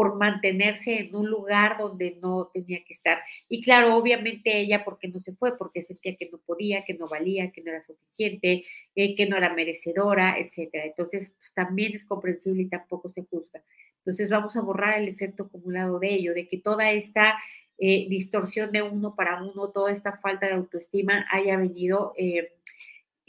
por 0.00 0.16
mantenerse 0.16 1.00
en 1.00 1.14
un 1.14 1.28
lugar 1.28 1.76
donde 1.78 2.18
no 2.22 2.50
tenía 2.54 2.82
que 2.84 2.94
estar. 2.94 3.18
Y 3.48 3.62
claro, 3.62 3.96
obviamente 3.96 4.58
ella 4.58 4.84
porque 4.84 5.08
no 5.08 5.20
se 5.20 5.32
fue, 5.32 5.58
porque 5.58 5.82
sentía 5.82 6.16
que 6.16 6.28
no 6.30 6.38
podía, 6.38 6.84
que 6.84 6.94
no 6.94 7.08
valía, 7.08 7.50
que 7.50 7.60
no 7.60 7.70
era 7.70 7.82
suficiente, 7.82 8.64
eh, 8.94 9.14
que 9.14 9.26
no 9.26 9.36
era 9.36 9.52
merecedora, 9.52 10.36
etcétera. 10.38 10.86
Entonces, 10.86 11.32
pues, 11.36 11.52
también 11.52 11.94
es 11.94 12.04
comprensible 12.04 12.62
y 12.62 12.68
tampoco 12.68 13.10
se 13.10 13.24
juzga. 13.24 13.62
Entonces, 13.98 14.30
vamos 14.30 14.56
a 14.56 14.62
borrar 14.62 14.98
el 14.98 15.08
efecto 15.08 15.44
acumulado 15.44 15.98
de 15.98 16.14
ello, 16.14 16.34
de 16.34 16.48
que 16.48 16.56
toda 16.58 16.90
esta 16.92 17.38
eh, 17.76 18.06
distorsión 18.08 18.72
de 18.72 18.82
uno 18.82 19.14
para 19.14 19.42
uno, 19.42 19.70
toda 19.70 19.90
esta 19.90 20.12
falta 20.12 20.46
de 20.46 20.54
autoestima 20.54 21.26
haya 21.30 21.56
venido 21.56 22.14
eh, 22.16 22.52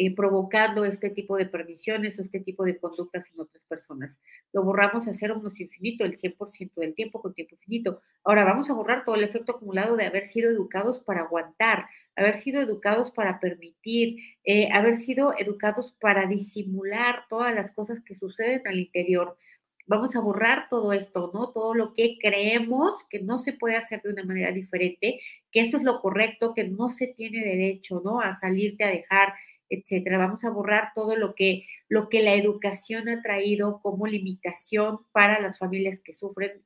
eh, 0.04 0.16
provocando 0.16 0.84
este 0.84 1.12
tipo 1.12 1.38
de 1.38 1.46
permisiones 1.46 2.18
o 2.18 2.24
este 2.24 2.40
tipo 2.40 2.64
de 2.64 2.80
conductas 2.80 3.28
en 3.32 3.40
otras 3.40 3.64
personas. 3.66 4.20
Lo 4.52 4.64
borramos 4.64 5.08
a 5.08 5.14
cero 5.14 5.36
menos 5.36 5.60
infinito, 5.60 6.04
el 6.04 6.18
100% 6.18 6.72
del 6.74 6.96
tiempo 6.96 7.22
con 7.22 7.36
tiempo 7.36 7.54
infinito. 7.54 8.02
Ahora 8.24 8.44
vamos 8.44 8.68
a 8.72 8.74
borrar 8.74 9.06
todo 9.06 9.14
el 9.14 9.24
efecto 9.24 9.52
acumulado 9.52 9.96
de 9.98 10.06
haber 10.06 10.26
sido 10.26 10.50
educados 10.50 11.02
para 11.02 11.22
aguantar, 11.22 11.86
haber 12.16 12.38
sido 12.38 12.62
educados 12.62 13.12
para 13.12 13.40
permitir, 13.40 14.18
eh, 14.44 14.70
haber 14.74 14.96
sido 14.98 15.36
educados 15.38 15.96
para 16.02 16.26
disimular 16.26 17.26
todas 17.30 17.54
las 17.54 17.72
cosas 17.72 18.00
que 18.00 18.16
suceden 18.16 18.64
al 18.66 18.80
interior. 18.80 19.38
Vamos 19.86 20.16
a 20.16 20.20
borrar 20.20 20.68
todo 20.68 20.94
esto, 20.94 21.30
¿no? 21.32 21.52
Todo 21.52 21.76
lo 21.76 21.94
que 21.94 22.18
creemos 22.20 22.96
que 23.08 23.20
no 23.20 23.38
se 23.38 23.54
puede 23.54 23.76
hacer 23.76 24.02
de 24.02 24.10
una 24.14 24.24
manera 24.24 24.52
diferente, 24.52 25.20
que 25.52 25.60
esto 25.60 25.78
es 25.78 25.84
lo 25.84 26.02
correcto, 26.02 26.56
que 26.56 26.64
no 26.64 26.90
se 26.90 27.06
tiene 27.06 27.46
derecho, 27.46 28.02
¿no? 28.04 28.20
A 28.20 28.34
salirte 28.34 28.84
a 28.84 28.88
dejar 28.88 29.34
etcétera. 29.72 30.18
Vamos 30.18 30.44
a 30.44 30.50
borrar 30.50 30.92
todo 30.94 31.16
lo 31.16 31.34
que, 31.34 31.66
lo 31.88 32.10
que 32.10 32.22
la 32.22 32.36
educación 32.36 33.10
ha 33.10 33.22
traído 33.22 33.82
como 33.82 34.06
limitación 34.06 35.00
para 35.14 35.40
las 35.40 35.58
familias 35.58 36.00
que 36.04 36.14
sufren 36.14 36.62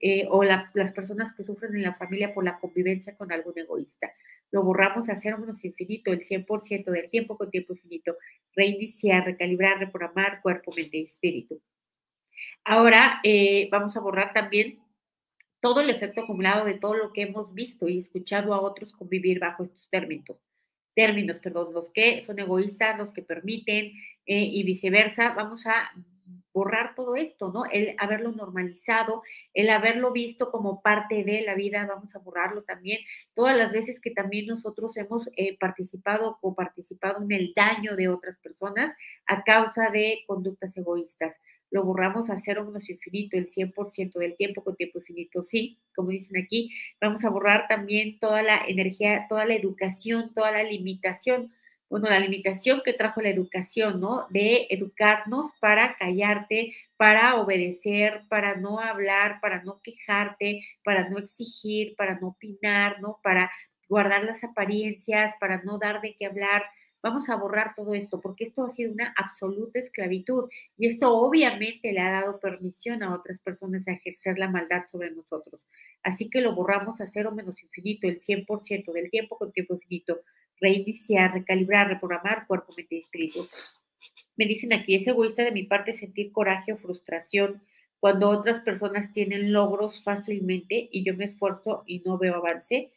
eh, 0.00 0.26
o 0.30 0.42
las 0.44 0.92
personas 0.92 1.34
que 1.34 1.44
sufren 1.44 1.76
en 1.76 1.82
la 1.82 1.94
familia 1.94 2.32
por 2.32 2.44
la 2.44 2.58
convivencia 2.58 3.16
con 3.16 3.32
algún 3.32 3.58
egoísta. 3.58 4.10
Lo 4.50 4.62
borramos 4.62 5.08
a 5.10 5.20
cero 5.20 5.36
menos 5.38 5.62
infinito, 5.64 6.10
el 6.10 6.20
100% 6.20 6.90
del 6.90 7.10
tiempo 7.10 7.36
con 7.36 7.50
tiempo 7.50 7.74
infinito. 7.74 8.16
Reiniciar, 8.56 9.26
recalibrar, 9.26 9.78
reprogramar 9.78 10.40
cuerpo, 10.40 10.72
mente 10.74 10.98
y 10.98 11.04
espíritu. 11.04 11.60
Ahora 12.64 13.20
eh, 13.24 13.68
vamos 13.70 13.96
a 13.96 14.00
borrar 14.00 14.32
también 14.32 14.78
todo 15.60 15.80
el 15.80 15.90
efecto 15.90 16.22
acumulado 16.22 16.64
de 16.64 16.74
todo 16.74 16.94
lo 16.94 17.12
que 17.12 17.22
hemos 17.22 17.52
visto 17.52 17.88
y 17.88 17.98
escuchado 17.98 18.54
a 18.54 18.60
otros 18.60 18.92
convivir 18.92 19.40
bajo 19.40 19.64
estos 19.64 19.88
términos 19.90 20.38
términos, 20.98 21.38
perdón, 21.38 21.72
los 21.72 21.90
que 21.90 22.24
son 22.26 22.40
egoístas, 22.40 22.98
los 22.98 23.12
que 23.12 23.22
permiten 23.22 23.92
eh, 24.26 24.50
y 24.52 24.64
viceversa, 24.64 25.32
vamos 25.32 25.64
a 25.64 25.92
borrar 26.52 26.96
todo 26.96 27.14
esto, 27.14 27.52
¿no? 27.52 27.66
El 27.70 27.94
haberlo 27.98 28.32
normalizado, 28.32 29.22
el 29.54 29.70
haberlo 29.70 30.10
visto 30.10 30.50
como 30.50 30.82
parte 30.82 31.22
de 31.22 31.42
la 31.42 31.54
vida, 31.54 31.86
vamos 31.86 32.16
a 32.16 32.18
borrarlo 32.18 32.64
también. 32.64 32.98
Todas 33.34 33.56
las 33.56 33.70
veces 33.70 34.00
que 34.00 34.10
también 34.10 34.46
nosotros 34.46 34.96
hemos 34.96 35.28
eh, 35.36 35.56
participado 35.56 36.38
o 36.40 36.56
participado 36.56 37.22
en 37.22 37.30
el 37.30 37.52
daño 37.54 37.94
de 37.94 38.08
otras 38.08 38.36
personas 38.38 38.90
a 39.26 39.44
causa 39.44 39.90
de 39.90 40.24
conductas 40.26 40.76
egoístas 40.76 41.32
lo 41.70 41.84
borramos 41.84 42.30
a 42.30 42.38
cero 42.38 42.64
menos 42.64 42.88
infinito, 42.88 43.36
el 43.36 43.48
100% 43.50 44.18
del 44.18 44.36
tiempo 44.36 44.64
con 44.64 44.76
tiempo 44.76 44.98
infinito. 44.98 45.42
Sí, 45.42 45.78
como 45.94 46.10
dicen 46.10 46.42
aquí, 46.42 46.70
vamos 47.00 47.24
a 47.24 47.30
borrar 47.30 47.66
también 47.68 48.18
toda 48.18 48.42
la 48.42 48.62
energía, 48.66 49.26
toda 49.28 49.44
la 49.44 49.54
educación, 49.54 50.32
toda 50.34 50.50
la 50.52 50.62
limitación. 50.62 51.52
Bueno, 51.90 52.08
la 52.08 52.20
limitación 52.20 52.82
que 52.84 52.92
trajo 52.92 53.20
la 53.22 53.30
educación, 53.30 54.00
¿no? 54.00 54.26
De 54.30 54.66
educarnos 54.70 55.50
para 55.60 55.96
callarte, 55.96 56.74
para 56.98 57.36
obedecer, 57.36 58.22
para 58.28 58.56
no 58.56 58.78
hablar, 58.80 59.40
para 59.40 59.62
no 59.62 59.80
quejarte, 59.82 60.62
para 60.84 61.08
no 61.08 61.18
exigir, 61.18 61.94
para 61.96 62.18
no 62.20 62.28
opinar, 62.28 63.00
¿no? 63.00 63.20
Para 63.22 63.50
guardar 63.88 64.24
las 64.24 64.44
apariencias, 64.44 65.34
para 65.40 65.62
no 65.62 65.78
dar 65.78 66.00
de 66.02 66.14
qué 66.18 66.26
hablar, 66.26 66.62
Vamos 67.00 67.28
a 67.28 67.36
borrar 67.36 67.74
todo 67.76 67.94
esto 67.94 68.20
porque 68.20 68.42
esto 68.42 68.64
ha 68.64 68.68
sido 68.68 68.92
una 68.92 69.14
absoluta 69.16 69.78
esclavitud 69.78 70.48
y 70.76 70.88
esto 70.88 71.16
obviamente 71.16 71.92
le 71.92 72.00
ha 72.00 72.10
dado 72.10 72.40
permisión 72.40 73.04
a 73.04 73.14
otras 73.14 73.38
personas 73.38 73.86
a 73.86 73.92
ejercer 73.92 74.36
la 74.36 74.50
maldad 74.50 74.84
sobre 74.90 75.12
nosotros. 75.12 75.64
Así 76.02 76.28
que 76.28 76.40
lo 76.40 76.54
borramos 76.54 77.00
a 77.00 77.06
cero 77.06 77.30
menos 77.30 77.62
infinito, 77.62 78.08
el 78.08 78.20
100% 78.20 78.92
del 78.92 79.10
tiempo 79.10 79.38
con 79.38 79.52
tiempo 79.52 79.74
infinito. 79.74 80.22
Reiniciar, 80.60 81.34
recalibrar, 81.34 81.86
reprogramar 81.88 82.46
cuerpo, 82.48 82.74
mente 82.76 82.96
y 82.96 83.00
espíritu. 83.00 83.46
Me 84.36 84.46
dicen 84.46 84.72
aquí, 84.72 84.96
es 84.96 85.06
egoísta 85.06 85.44
de 85.44 85.52
mi 85.52 85.62
parte 85.64 85.92
sentir 85.92 86.32
coraje 86.32 86.72
o 86.72 86.76
frustración 86.76 87.62
cuando 88.00 88.28
otras 88.30 88.60
personas 88.60 89.12
tienen 89.12 89.52
logros 89.52 90.02
fácilmente 90.02 90.88
y 90.90 91.04
yo 91.04 91.14
me 91.14 91.24
esfuerzo 91.24 91.84
y 91.86 92.00
no 92.00 92.18
veo 92.18 92.36
avance 92.36 92.90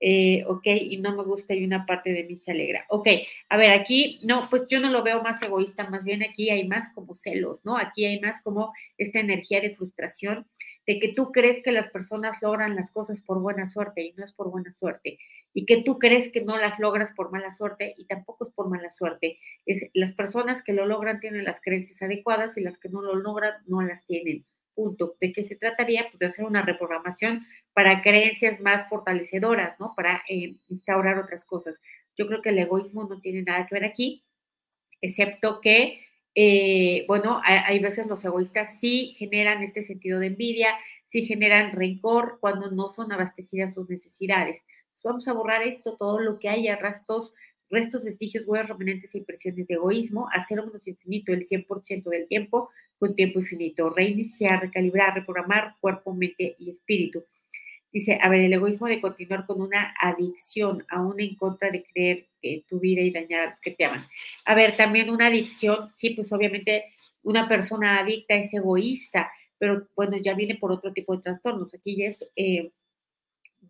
eh, 0.00 0.44
ok, 0.46 0.66
y 0.66 0.96
no 0.96 1.14
me 1.14 1.22
gusta 1.24 1.54
y 1.54 1.62
una 1.62 1.84
parte 1.84 2.12
de 2.12 2.24
mí 2.24 2.36
se 2.36 2.52
alegra. 2.52 2.86
Ok, 2.88 3.08
a 3.50 3.56
ver, 3.58 3.70
aquí, 3.70 4.18
no, 4.22 4.48
pues 4.48 4.66
yo 4.68 4.80
no 4.80 4.90
lo 4.90 5.02
veo 5.02 5.22
más 5.22 5.42
egoísta, 5.42 5.88
más 5.90 6.02
bien 6.02 6.22
aquí 6.22 6.48
hay 6.48 6.66
más 6.66 6.90
como 6.94 7.14
celos, 7.14 7.60
¿no? 7.64 7.76
Aquí 7.76 8.06
hay 8.06 8.18
más 8.18 8.40
como 8.42 8.72
esta 8.96 9.20
energía 9.20 9.60
de 9.60 9.76
frustración, 9.76 10.46
de 10.86 10.98
que 10.98 11.08
tú 11.08 11.32
crees 11.32 11.62
que 11.62 11.70
las 11.70 11.88
personas 11.90 12.40
logran 12.40 12.74
las 12.76 12.90
cosas 12.90 13.20
por 13.20 13.40
buena 13.40 13.70
suerte 13.70 14.02
y 14.02 14.12
no 14.16 14.24
es 14.24 14.32
por 14.32 14.50
buena 14.50 14.72
suerte, 14.72 15.18
y 15.52 15.66
que 15.66 15.82
tú 15.82 15.98
crees 15.98 16.32
que 16.32 16.40
no 16.42 16.56
las 16.56 16.78
logras 16.78 17.12
por 17.14 17.30
mala 17.30 17.50
suerte 17.52 17.94
y 17.98 18.06
tampoco 18.06 18.46
es 18.46 18.52
por 18.54 18.70
mala 18.70 18.90
suerte. 18.92 19.38
Es, 19.66 19.84
las 19.92 20.14
personas 20.14 20.62
que 20.62 20.72
lo 20.72 20.86
logran 20.86 21.20
tienen 21.20 21.44
las 21.44 21.60
creencias 21.60 22.00
adecuadas 22.00 22.56
y 22.56 22.62
las 22.62 22.78
que 22.78 22.88
no 22.88 23.02
lo 23.02 23.16
logran 23.16 23.54
no 23.66 23.82
las 23.82 24.06
tienen 24.06 24.46
¿De 25.20 25.32
qué 25.32 25.42
se 25.42 25.56
trataría? 25.56 26.06
Pues 26.10 26.18
de 26.18 26.26
hacer 26.26 26.44
una 26.44 26.62
reprogramación 26.62 27.46
para 27.72 28.02
creencias 28.02 28.60
más 28.60 28.88
fortalecedoras, 28.88 29.78
¿no? 29.78 29.94
Para 29.94 30.22
eh, 30.28 30.56
instaurar 30.68 31.18
otras 31.18 31.44
cosas. 31.44 31.80
Yo 32.16 32.26
creo 32.26 32.42
que 32.42 32.50
el 32.50 32.58
egoísmo 32.58 33.04
no 33.04 33.20
tiene 33.20 33.42
nada 33.42 33.66
que 33.66 33.74
ver 33.74 33.84
aquí, 33.84 34.24
excepto 35.00 35.60
que, 35.60 36.00
eh, 36.34 37.04
bueno, 37.08 37.40
hay, 37.44 37.58
hay 37.64 37.78
veces 37.78 38.06
los 38.06 38.24
egoístas 38.24 38.78
sí 38.80 39.14
generan 39.16 39.62
este 39.62 39.82
sentido 39.82 40.18
de 40.18 40.28
envidia, 40.28 40.78
sí 41.08 41.22
generan 41.22 41.72
rencor 41.72 42.38
cuando 42.40 42.70
no 42.70 42.88
son 42.88 43.12
abastecidas 43.12 43.74
sus 43.74 43.88
necesidades. 43.88 44.62
Vamos 45.02 45.26
a 45.28 45.32
borrar 45.32 45.62
esto, 45.62 45.96
todo 45.96 46.20
lo 46.20 46.38
que 46.38 46.48
haya, 46.48 46.76
rastros 46.76 47.32
restos, 47.70 48.04
vestigios, 48.04 48.44
huellas, 48.46 48.68
remanentes 48.68 49.14
e 49.14 49.18
impresiones 49.18 49.66
de 49.68 49.74
egoísmo, 49.74 50.28
hacer 50.32 50.58
menos 50.58 50.86
infinito 50.86 51.32
el 51.32 51.46
100% 51.46 52.10
del 52.10 52.26
tiempo 52.26 52.70
con 52.98 53.14
tiempo 53.14 53.40
infinito, 53.40 53.88
reiniciar, 53.88 54.60
recalibrar, 54.60 55.14
reprogramar 55.14 55.76
cuerpo, 55.80 56.12
mente 56.12 56.56
y 56.58 56.70
espíritu. 56.70 57.24
Dice, 57.92 58.18
a 58.20 58.28
ver, 58.28 58.42
el 58.42 58.52
egoísmo 58.52 58.86
de 58.86 59.00
continuar 59.00 59.46
con 59.46 59.60
una 59.60 59.94
adicción, 60.00 60.84
aún 60.88 61.18
en 61.18 61.34
contra 61.34 61.70
de 61.70 61.82
creer 61.82 62.26
en 62.42 62.62
tu 62.62 62.78
vida 62.78 63.00
y 63.00 63.10
dañar 63.10 63.40
a 63.40 63.50
los 63.50 63.60
que 63.60 63.72
te 63.72 63.84
aman. 63.84 64.06
A 64.44 64.54
ver, 64.54 64.76
también 64.76 65.10
una 65.10 65.26
adicción, 65.26 65.90
sí, 65.96 66.10
pues 66.10 66.32
obviamente 66.32 66.84
una 67.22 67.48
persona 67.48 67.98
adicta 67.98 68.34
es 68.34 68.52
egoísta, 68.54 69.30
pero 69.58 69.88
bueno, 69.96 70.16
ya 70.18 70.34
viene 70.34 70.56
por 70.56 70.70
otro 70.70 70.92
tipo 70.92 71.16
de 71.16 71.22
trastornos. 71.22 71.74
Aquí 71.74 71.96
ya 71.96 72.06
es 72.06 72.24
eh, 72.36 72.70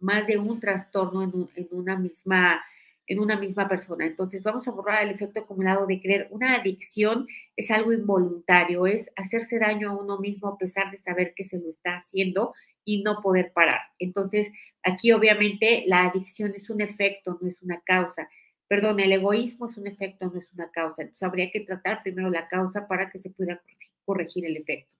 más 0.00 0.26
de 0.26 0.38
un 0.38 0.60
trastorno 0.60 1.22
en, 1.22 1.48
en 1.56 1.68
una 1.70 1.96
misma 1.96 2.62
en 3.10 3.18
una 3.18 3.36
misma 3.36 3.68
persona. 3.68 4.06
Entonces 4.06 4.44
vamos 4.44 4.68
a 4.68 4.70
borrar 4.70 5.02
el 5.02 5.10
efecto 5.10 5.40
acumulado 5.40 5.84
de 5.84 6.00
creer. 6.00 6.28
Una 6.30 6.54
adicción 6.54 7.26
es 7.56 7.72
algo 7.72 7.92
involuntario, 7.92 8.86
es 8.86 9.10
hacerse 9.16 9.58
daño 9.58 9.90
a 9.90 9.96
uno 9.96 10.20
mismo 10.20 10.46
a 10.46 10.56
pesar 10.56 10.92
de 10.92 10.96
saber 10.96 11.34
que 11.34 11.44
se 11.44 11.58
lo 11.58 11.68
está 11.68 11.96
haciendo 11.96 12.54
y 12.84 13.02
no 13.02 13.20
poder 13.20 13.52
parar. 13.52 13.80
Entonces 13.98 14.52
aquí 14.84 15.10
obviamente 15.10 15.82
la 15.88 16.04
adicción 16.04 16.54
es 16.54 16.70
un 16.70 16.82
efecto, 16.82 17.36
no 17.40 17.48
es 17.48 17.60
una 17.62 17.80
causa. 17.80 18.28
Perdón, 18.68 19.00
el 19.00 19.10
egoísmo 19.10 19.68
es 19.68 19.76
un 19.76 19.88
efecto, 19.88 20.30
no 20.32 20.38
es 20.38 20.48
una 20.52 20.70
causa. 20.70 21.02
Entonces 21.02 21.24
habría 21.24 21.50
que 21.50 21.62
tratar 21.62 22.04
primero 22.04 22.30
la 22.30 22.46
causa 22.46 22.86
para 22.86 23.10
que 23.10 23.18
se 23.18 23.30
pueda 23.30 23.60
corregir 24.04 24.46
el 24.46 24.56
efecto. 24.56 24.94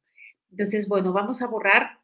Entonces, 0.51 0.88
bueno, 0.88 1.12
vamos 1.12 1.42
a 1.42 1.46
borrar 1.46 2.00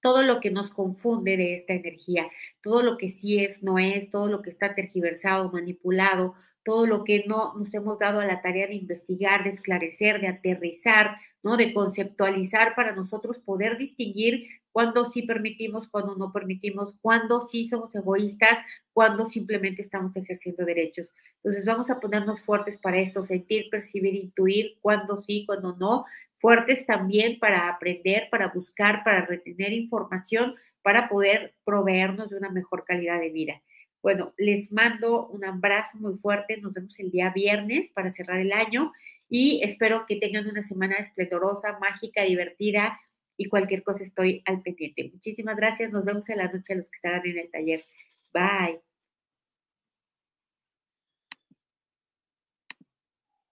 todo 0.00 0.22
lo 0.22 0.40
que 0.40 0.50
nos 0.50 0.70
confunde 0.70 1.36
de 1.36 1.54
esta 1.54 1.74
energía, 1.74 2.28
todo 2.62 2.82
lo 2.82 2.98
que 2.98 3.08
sí 3.08 3.44
es, 3.44 3.62
no 3.62 3.78
es, 3.78 4.10
todo 4.10 4.28
lo 4.28 4.42
que 4.42 4.50
está 4.50 4.74
tergiversado, 4.74 5.50
manipulado, 5.50 6.34
todo 6.64 6.86
lo 6.86 7.04
que 7.04 7.24
no 7.26 7.54
nos 7.54 7.72
hemos 7.74 7.98
dado 7.98 8.20
a 8.20 8.26
la 8.26 8.42
tarea 8.42 8.66
de 8.66 8.74
investigar, 8.74 9.44
de 9.44 9.50
esclarecer, 9.50 10.20
de 10.20 10.28
aterrizar, 10.28 11.16
¿no? 11.42 11.56
De 11.56 11.72
conceptualizar 11.72 12.74
para 12.74 12.94
nosotros 12.94 13.38
poder 13.38 13.78
distinguir 13.78 14.46
cuándo 14.72 15.10
sí 15.10 15.22
permitimos, 15.22 15.88
cuándo 15.88 16.14
no 16.16 16.32
permitimos, 16.32 16.94
cuándo 17.00 17.48
sí 17.48 17.68
somos 17.68 17.94
egoístas, 17.94 18.58
cuándo 18.92 19.30
simplemente 19.30 19.82
estamos 19.82 20.14
ejerciendo 20.16 20.64
derechos. 20.64 21.08
Entonces 21.36 21.64
vamos 21.64 21.90
a 21.90 22.00
ponernos 22.00 22.42
fuertes 22.42 22.76
para 22.76 22.98
esto, 23.00 23.24
sentir, 23.24 23.70
percibir, 23.70 24.14
intuir, 24.14 24.76
cuándo 24.82 25.22
sí, 25.22 25.44
cuándo 25.46 25.74
no, 25.76 26.04
fuertes 26.40 26.86
también 26.86 27.38
para 27.38 27.68
aprender, 27.68 28.28
para 28.30 28.48
buscar, 28.48 29.04
para 29.04 29.26
retener 29.26 29.72
información, 29.72 30.56
para 30.82 31.08
poder 31.08 31.54
proveernos 31.64 32.30
de 32.30 32.36
una 32.36 32.50
mejor 32.50 32.84
calidad 32.84 33.20
de 33.20 33.30
vida. 33.30 33.62
Bueno, 34.02 34.32
les 34.38 34.72
mando 34.72 35.26
un 35.28 35.44
abrazo 35.44 35.98
muy 35.98 36.16
fuerte. 36.16 36.56
Nos 36.56 36.74
vemos 36.74 36.98
el 36.98 37.10
día 37.10 37.30
viernes 37.30 37.90
para 37.92 38.10
cerrar 38.10 38.40
el 38.40 38.52
año 38.52 38.92
y 39.28 39.60
espero 39.62 40.06
que 40.06 40.16
tengan 40.16 40.48
una 40.48 40.62
semana 40.62 40.96
esplendorosa, 40.96 41.78
mágica, 41.78 42.22
divertida 42.22 42.98
y 43.36 43.46
cualquier 43.46 43.82
cosa 43.82 44.02
estoy 44.02 44.42
al 44.46 44.62
pendiente. 44.62 45.10
Muchísimas 45.12 45.56
gracias. 45.56 45.92
Nos 45.92 46.04
vemos 46.04 46.28
en 46.30 46.38
la 46.38 46.50
noche 46.50 46.72
a 46.72 46.76
los 46.76 46.90
que 46.90 46.96
estarán 46.96 47.26
en 47.26 47.38
el 47.38 47.50
taller. 47.50 47.84
Bye. 48.32 48.89